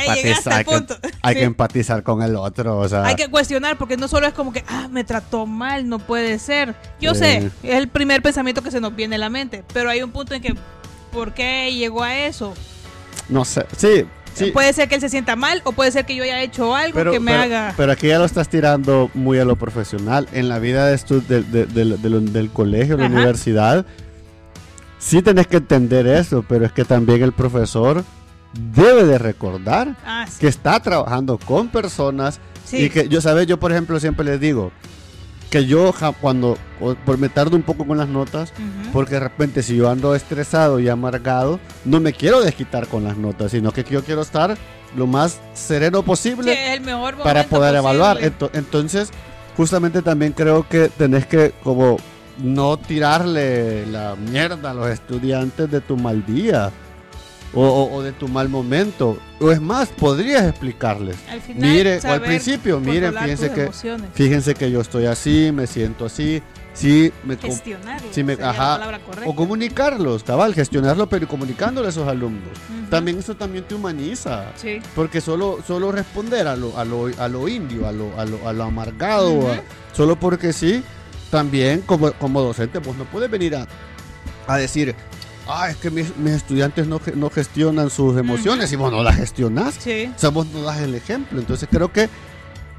[1.22, 3.04] hay que empatizar, que con el otro, o sea.
[3.04, 6.38] Hay que cuestionar porque no solo es como que, ah, me trató mal, no puede
[6.38, 6.74] ser.
[7.00, 7.20] Yo Sí.
[7.20, 10.10] sé, es el primer pensamiento que se nos viene a la mente, pero hay un
[10.12, 10.54] punto en que,
[11.12, 12.54] ¿por qué llegó a eso?
[13.28, 14.50] No sé, sí, sí.
[14.52, 16.94] Puede ser que él se sienta mal o puede ser que yo haya hecho algo
[16.94, 17.74] pero, que me pero- haga...
[17.76, 20.28] pero aquí ya lo estás tirando muy a lo profesional.
[20.32, 23.14] En la vida de estu- del- del- del- del- colegio, la Ajá.
[23.14, 23.86] universidad,
[24.98, 28.04] sí tenés que entender eso, pero es que también el profesor
[28.74, 30.38] debe de recordar Ah, sí.
[30.40, 32.84] que está trabajando con personas Sí.
[32.84, 34.72] y que yo sabes yo por ejemplo siempre les digo
[35.50, 36.58] que yo cuando
[37.04, 38.52] por me tardo un poco con las notas
[38.92, 43.16] porque de repente si yo ando estresado y amargado no me quiero desquitar con las
[43.16, 44.56] notas sino que yo quiero estar
[44.96, 48.16] lo más sereno posible es el mejor para poder evaluar.
[48.16, 48.50] Posible.
[48.54, 49.10] Entonces
[49.56, 51.98] justamente también creo que tenés que como
[52.38, 56.70] no tirarle la mierda a los estudiantes de tu mal día
[57.58, 62.22] o, de tu mal momento o es más podrías explicarles Al final, Mire, o al
[62.22, 64.10] principio, miren, fíjense que, emociones.
[64.14, 66.42] fíjense que yo estoy así, me siento así,
[66.74, 68.80] sí, me Gestionarlo, sí me- ajá,
[69.24, 72.52] o comunicarlos, cabal, gestionarlo, pero comunicándole a esos alumnos.
[72.90, 74.78] También eso también te humaniza, Sí.
[74.94, 78.46] porque solo, solo responder a lo, a lo, a lo indio, a lo, a lo,
[78.48, 79.62] a lo amargado, a-
[79.96, 80.82] solo porque sí,
[81.30, 83.66] también como, como docente, pues no puedes venir a,
[84.46, 84.94] a decir,
[85.48, 89.16] ah, es que mis, mis estudiantes no, no gestionan sus emociones, y vos no las
[89.16, 89.76] gestionas.
[89.78, 90.10] Sí.
[90.14, 91.38] O sea, vos no das el ejemplo.
[91.38, 92.08] Entonces creo que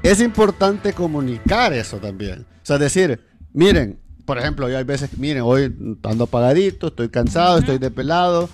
[0.02, 2.46] es importante comunicar eso también.
[2.62, 3.20] O sea, decir,
[3.52, 7.60] miren, por ejemplo, yo hay veces, miren, hoy ando apagadito, estoy cansado, Ujú.
[7.60, 8.48] estoy depelado,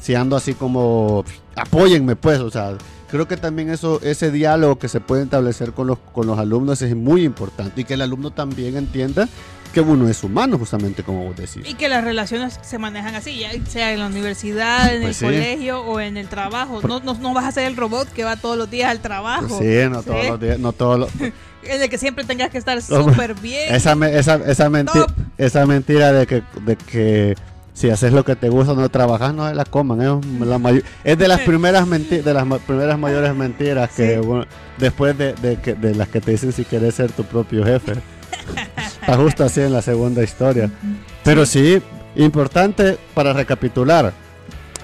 [0.00, 1.24] si ando así como,
[1.56, 2.76] apóyenme pues, o sea,
[3.10, 6.82] creo que también eso, ese diálogo que se puede establecer con los, con los alumnos
[6.82, 9.28] es muy importante y que el alumno también entienda
[9.74, 11.62] que uno es humano, justamente como vos decís.
[11.68, 15.26] Y que las relaciones se manejan así, ya sea en la universidad, en Pues sí.
[15.26, 16.80] el colegio o en el trabajo.
[16.86, 19.48] No, no, no vas a ser el robot que va todos los días al trabajo.
[19.48, 21.10] Pues sí, no todos los días, no todos los...
[21.66, 23.74] En el que siempre tengas que estar súper bien.
[23.74, 25.10] Esa, me- esa, esa, menti- Top.
[25.38, 27.36] esa mentira de que, de que
[27.72, 29.98] si haces lo que te gusta no trabajas, no la coman.
[30.02, 34.12] Es, la mayo- es de las primeras menti- de las ma- primeras mayores mentiras que
[34.20, 34.20] Sí.
[34.28, 34.44] uno-
[34.76, 37.94] después de, de que- de las que te dicen si quieres ser tu propio jefe.
[39.06, 40.70] Está justo así en la segunda historia.
[41.22, 41.80] Pero sí,
[42.16, 44.12] importante para recapitular.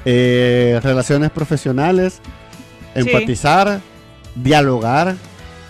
[0.06, 2.20] eh, relaciones profesionales,
[2.94, 3.00] Sí.
[3.00, 3.80] empatizar,
[4.34, 5.14] dialogar,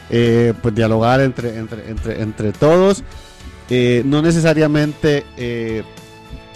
[0.09, 3.03] eh, pues dialogar entre, entre, entre, entre todos.
[3.69, 5.25] Eh, no necesariamente,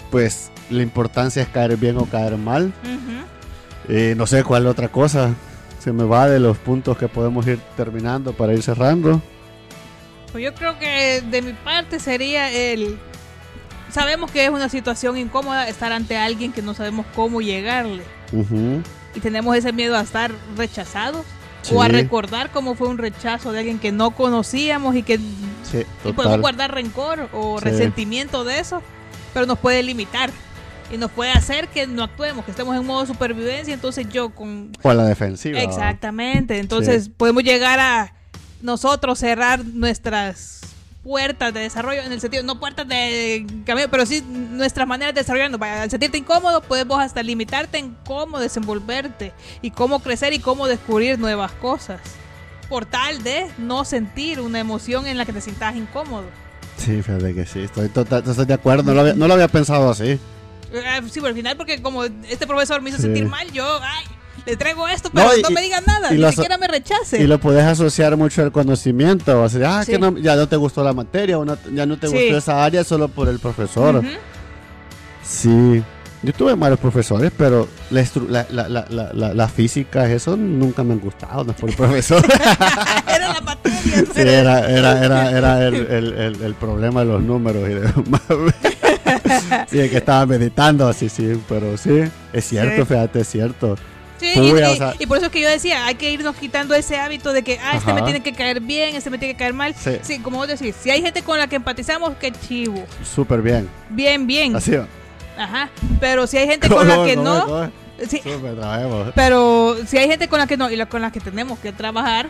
[0.09, 2.71] pues la importancia es caer bien o caer mal.
[4.15, 5.33] No sé cuál otra cosa.
[5.79, 9.21] Se me va de los puntos que podemos ir terminando para ir cerrando.
[10.35, 12.99] Pues yo creo que de mi parte sería el...
[13.89, 18.03] Sabemos que es una situación incómoda estar ante alguien que no sabemos cómo llegarle.
[19.13, 21.25] Y tenemos ese miedo a estar rechazados.
[21.71, 25.19] O a recordar cómo fue un rechazo de alguien que no conocíamos y que
[25.63, 27.63] Sí, y podemos guardar rencor o Sí.
[27.63, 28.83] resentimiento de eso,
[29.33, 30.31] pero nos puede limitar
[30.91, 33.73] y nos puede hacer que no actuemos, que estemos en modo supervivencia.
[33.73, 34.73] Entonces yo con...
[34.83, 35.61] O a la defensiva.
[35.61, 36.59] Exactamente.
[36.59, 38.13] Entonces podemos llegar a
[38.65, 40.61] nosotros cerrar nuestras
[41.03, 45.21] puertas de desarrollo en el sentido, no puertas de camino, pero sí nuestras maneras de
[45.21, 45.61] desarrollarnos.
[45.61, 50.67] Al sentirte incómodo, puedes vos hasta limitarte en cómo desenvolverte y cómo crecer y cómo
[50.67, 52.01] descubrir nuevas cosas.
[52.69, 56.25] Por tal de no sentir una emoción en la que te sientas incómodo.
[56.77, 59.47] Sí, fíjate que sí, estoy, total, estoy de acuerdo, no lo, había, no lo había
[59.47, 60.19] pensado así.
[60.73, 63.03] Eh, Sí, pero al final, porque como este profesor me hizo Sí.
[63.03, 64.05] sentir mal, yo, ay,
[64.45, 67.21] le traigo esto, pero No, me digan nada, ni siquiera me rechace.
[67.21, 69.41] Y lo puedes asociar mucho al conocimiento.
[69.41, 69.93] O sea, ah, Sí.
[69.93, 72.13] que no- ya no te gustó la materia, o no- ya no te Sí.
[72.13, 74.01] gustó esa área solo por el profesor.
[75.23, 75.83] Sí,
[76.21, 80.99] yo tuve malos profesores, pero la, la, la, la, la, física, eso nunca me han
[80.99, 82.23] gustado, no es por el profesor.
[83.07, 83.81] era la materia,
[84.13, 88.21] Sí, era, era, era, era el, el, el, el problema de los números y demás.
[89.69, 92.01] Sí, que estaba meditando, sí, sí, pero sí,
[92.33, 92.85] es cierto, Sí.
[92.93, 93.75] fíjate, es cierto.
[94.19, 97.33] Sí, Pues y, por eso es que yo decía, hay que irnos quitando ese hábito
[97.33, 99.75] de que, ah, este me tiene que caer bien, este me tiene que caer mal.
[99.75, 99.97] Sí.
[100.01, 102.85] Sí, como vos decís, si hay gente con la que empatizamos, qué chivo.
[103.03, 103.69] Súper bien.
[103.89, 104.55] Bien, bien.
[104.55, 104.87] Así va.
[105.37, 105.69] Ajá.
[105.99, 107.69] Pero si hay gente con la que no,
[108.07, 109.07] sí, Súper, trabajemos.
[109.15, 111.73] pero si hay gente con la que no y la con la que tenemos que
[111.73, 112.29] trabajar,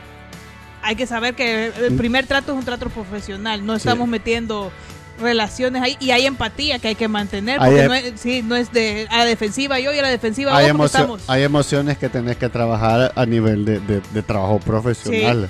[0.81, 1.97] hay que saber que el Mm.
[1.97, 3.63] primer trato es un trato profesional.
[3.65, 3.77] No Sí.
[3.87, 4.71] estamos metiendo
[5.19, 8.55] relaciones ahí y hay empatía que hay que mantener porque em- no es, sí, no
[8.55, 11.97] es de a la defensiva yo y a la defensiva Hay, vos estamos hay emociones
[11.97, 15.49] que tenés que trabajar a nivel de, de- de trabajo profesional,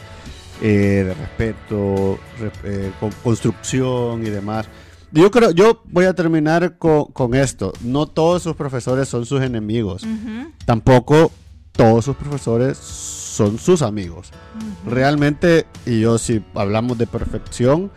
[0.61, 4.67] eh, de respeto, re- eh, con- construcción y demás.
[5.11, 7.71] Yo creo, yo voy a terminar con, con esto.
[7.81, 10.03] No todos sus profesores son sus enemigos.
[10.65, 11.31] Tampoco
[11.71, 14.31] todos sus profesores son sus amigos.
[14.85, 17.91] Realmente, y yo si hablamos de perfección,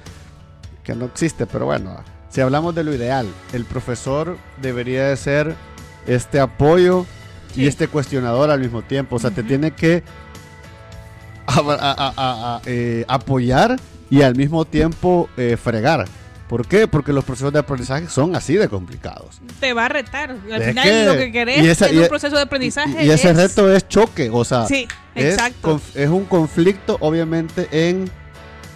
[0.88, 5.54] que no existe, pero bueno, si hablamos de lo ideal, el profesor debería de ser
[6.06, 7.04] este apoyo
[7.54, 7.62] Sí.
[7.62, 9.16] y este cuestionador al mismo tiempo.
[9.16, 10.02] O sea, te tiene que
[11.46, 13.76] a- a- a- a- a- eh, apoyar
[14.08, 16.06] y al mismo tiempo eh, fregar.
[16.48, 16.88] ¿Por qué?
[16.88, 19.40] Porque los procesos de aprendizaje son así de complicados.
[19.60, 20.30] te va a retar.
[20.30, 23.04] Al Es final que- lo que querés y esa- en y- un proceso de aprendizaje
[23.04, 25.74] Y, y ese es- reto es choque, o sea, Sí, es, exacto.
[25.76, 28.10] conf- es un conflicto obviamente en,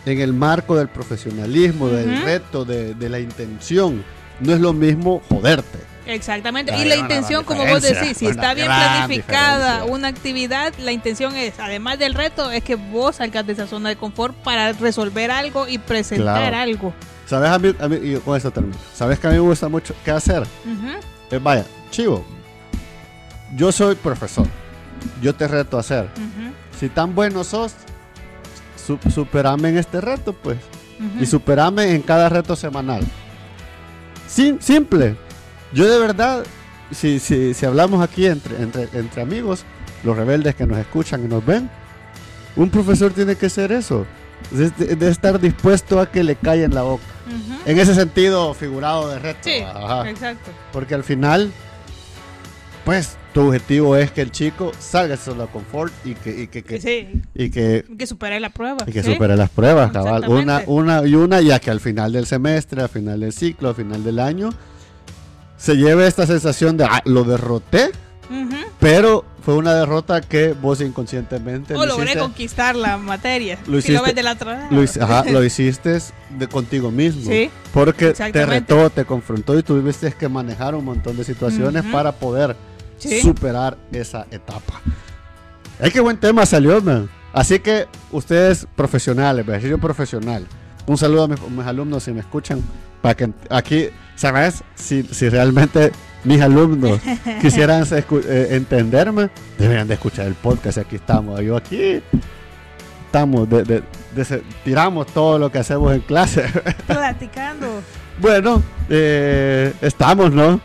[0.07, 4.05] en el marco del profesionalismo, del reto, de, de la intención.
[4.41, 5.79] No es lo mismo joderte.
[6.05, 6.77] Exactamente.
[6.77, 9.95] Y la intención, como vos decís, si está bien planificada diferencia.
[9.95, 13.91] una actividad, la intención es, además del reto, es que vos salgas de esa zona
[13.91, 16.57] de confort para resolver algo y presentar Claro.
[16.57, 16.95] algo.
[17.27, 17.51] ¿Sabes?
[17.51, 18.77] A mí, a mí- y con esto termino.
[18.95, 20.43] ¿Sabes que a mí me gusta mucho qué hacer?
[21.31, 22.25] Eh, vaya, chivo.
[23.55, 24.47] Yo soy profesor.
[25.21, 26.09] Yo te reto a hacer.
[26.79, 27.75] Si tan bueno sos,
[28.85, 30.59] su- superame en este reto, pues.
[31.21, 33.03] y superame en cada reto semanal.
[34.29, 35.17] Sim- simple.
[35.73, 36.45] Yo de verdad,
[36.91, 39.65] si, si, si hablamos aquí entre, entre, entre amigos,
[40.05, 41.69] los rebeldes que nos escuchan y nos ven,
[42.57, 44.07] un profesor tiene que ser eso.
[44.51, 47.05] De, estar dispuesto a que le caiga en la boca.
[47.65, 49.39] En ese sentido figurado de reto.
[49.43, 49.63] Sí,
[50.07, 50.51] exacto.
[50.73, 51.51] Porque al final,
[52.85, 56.43] pues, tu objetivo es que el chico salga de su zona de confort y que,
[56.43, 58.79] y que, que- Sí, y que que superar la prueba.
[58.87, 59.13] y que ¿sí?
[59.15, 60.29] supere las pruebas, cabal.
[60.29, 63.75] Una, una y una, ya que al final del semestre, al final del ciclo, al
[63.75, 64.51] final del año,
[65.57, 67.91] se lleve esta sensación de, ah, lo derroté,
[68.81, 73.59] pero fue una derrota que vos inconscientemente O lo logré hiciste, conquistar la materia.
[73.67, 75.99] Lo si lo hiciste- ves de la otra lo, ajá, lo hiciste
[76.39, 77.31] de contigo mismo.
[77.31, 82.13] Sí, Porque te retó, te confrontó y tuviste que manejar un montón de situaciones para
[82.13, 82.57] poder
[83.09, 83.21] sí.
[83.21, 84.81] superar esa etapa.
[85.81, 87.09] Ay, qué buen tema salió, man.
[87.33, 90.47] Así que ustedes profesionales, yo profesional.
[90.87, 92.61] Un saludo a mis, a mis alumnos si me escuchan.
[93.01, 94.63] Para que aquí, ¿sabes?
[94.75, 95.91] Si, si realmente
[96.25, 97.01] mis alumnos
[97.41, 100.79] quisieran eh, entenderme, deberían de escuchar el podcast.
[100.79, 101.41] Aquí estamos.
[101.41, 102.01] Yo aquí
[103.07, 103.83] estamos, de- de-
[104.15, 106.45] de se- tiramos todo lo que hacemos en clase.
[106.87, 107.67] Platicando.
[108.21, 110.61] bueno, eh, estamos, ¿no?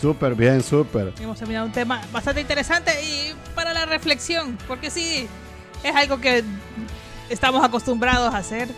[0.00, 1.12] Súper bien, súper.
[1.20, 5.26] Hemos terminado un tema bastante interesante y para la reflexión, porque sí,
[5.82, 6.44] es algo que
[7.28, 8.68] estamos acostumbrados a hacer,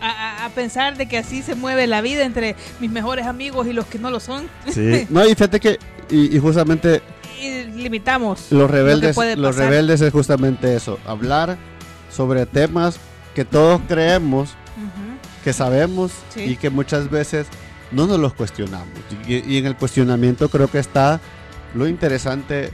[0.00, 3.72] a, a- pensar de que así se mueve la vida entre mis mejores amigos y
[3.72, 5.06] los que no lo son, Sí.
[5.10, 5.78] No, y fíjate que,
[6.10, 7.02] y, y justamente
[7.40, 11.56] y limitamos los lo rebeldes, puede los rebeldes es justamente eso, hablar
[12.10, 12.98] sobre temas
[13.34, 14.50] que todos creemos
[15.42, 16.42] que sabemos Sí.
[16.42, 17.48] y que muchas veces
[17.92, 18.88] no nos los cuestionamos.
[19.26, 21.20] Y, y en el cuestionamiento creo que está
[21.74, 22.70] lo interesante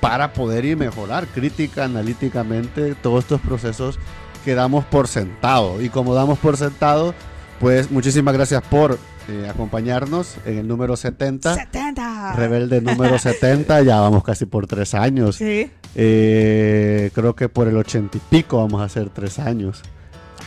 [0.00, 3.98] para poder ir mejorar crítica, analíticamente, todos estos procesos
[4.44, 5.82] que damos por sentado.
[5.82, 7.14] Y como damos por sentado,
[7.58, 11.54] pues muchísimas gracias por eh, acompañarnos en el número 70.
[11.54, 12.34] 70.
[12.34, 15.36] Rebelde número 70, ya vamos casi por tres años.
[15.36, 15.70] Sí.
[15.96, 19.82] Eh, creo que por el ochenta y pico vamos a hacer tres años.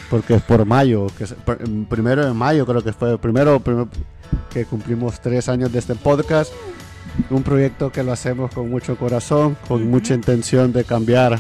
[0.10, 3.88] Porque es por mayo, que es- em, primero de mayo creo que fue, primero, primero
[4.52, 6.52] que cumplimos tres años de este podcast.
[7.30, 11.40] Un proyecto que lo hacemos con mucho corazón, con mucha intención de cambiar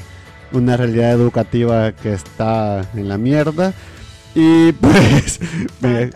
[0.51, 3.73] una realidad educativa que está en la mierda.
[4.35, 5.39] Y pues,
[5.81, 6.09] me-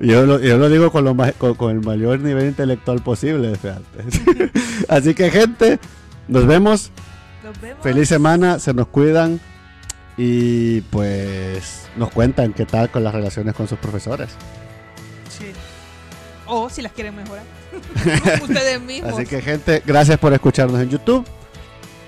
[0.00, 3.54] yo, lo, yo lo digo con, lo con, con el mayor nivel intelectual posible.
[4.88, 5.78] Así que, gente,
[6.28, 6.90] nos vemos.
[7.42, 7.82] Nos vemos.
[7.82, 9.40] Feliz semana, se nos cuidan.
[10.18, 14.28] Y pues nos cuentan qué tal con las relaciones con sus profesores.
[15.30, 15.46] Sí.
[16.46, 17.44] O si las quieren mejorar.
[18.42, 19.12] Ustedes mismos.
[19.14, 21.24] Así que, gente, gracias por escucharnos en YouTube.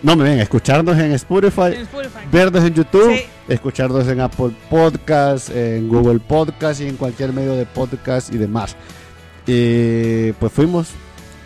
[0.02, 1.74] No me ven, escucharnos en Spotify.
[1.74, 2.20] En Spotify.
[2.32, 3.24] vernos en YouTube, Sí.
[3.48, 8.76] escucharnos en Apple Podcast, en Google Podcast y en cualquier medio de podcast y demás.
[9.46, 10.88] Y pues fuimos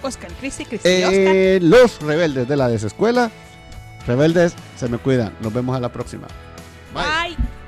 [0.02, 1.12] Oscar, Cristi, Cristi, Oscar.
[1.14, 3.30] eh, los rebeldes de la desescuela.
[4.06, 5.32] Rebeldes, se me cuidan.
[5.40, 6.28] Nos vemos a la próxima.
[6.94, 7.34] Bye.
[7.36, 7.63] Bye.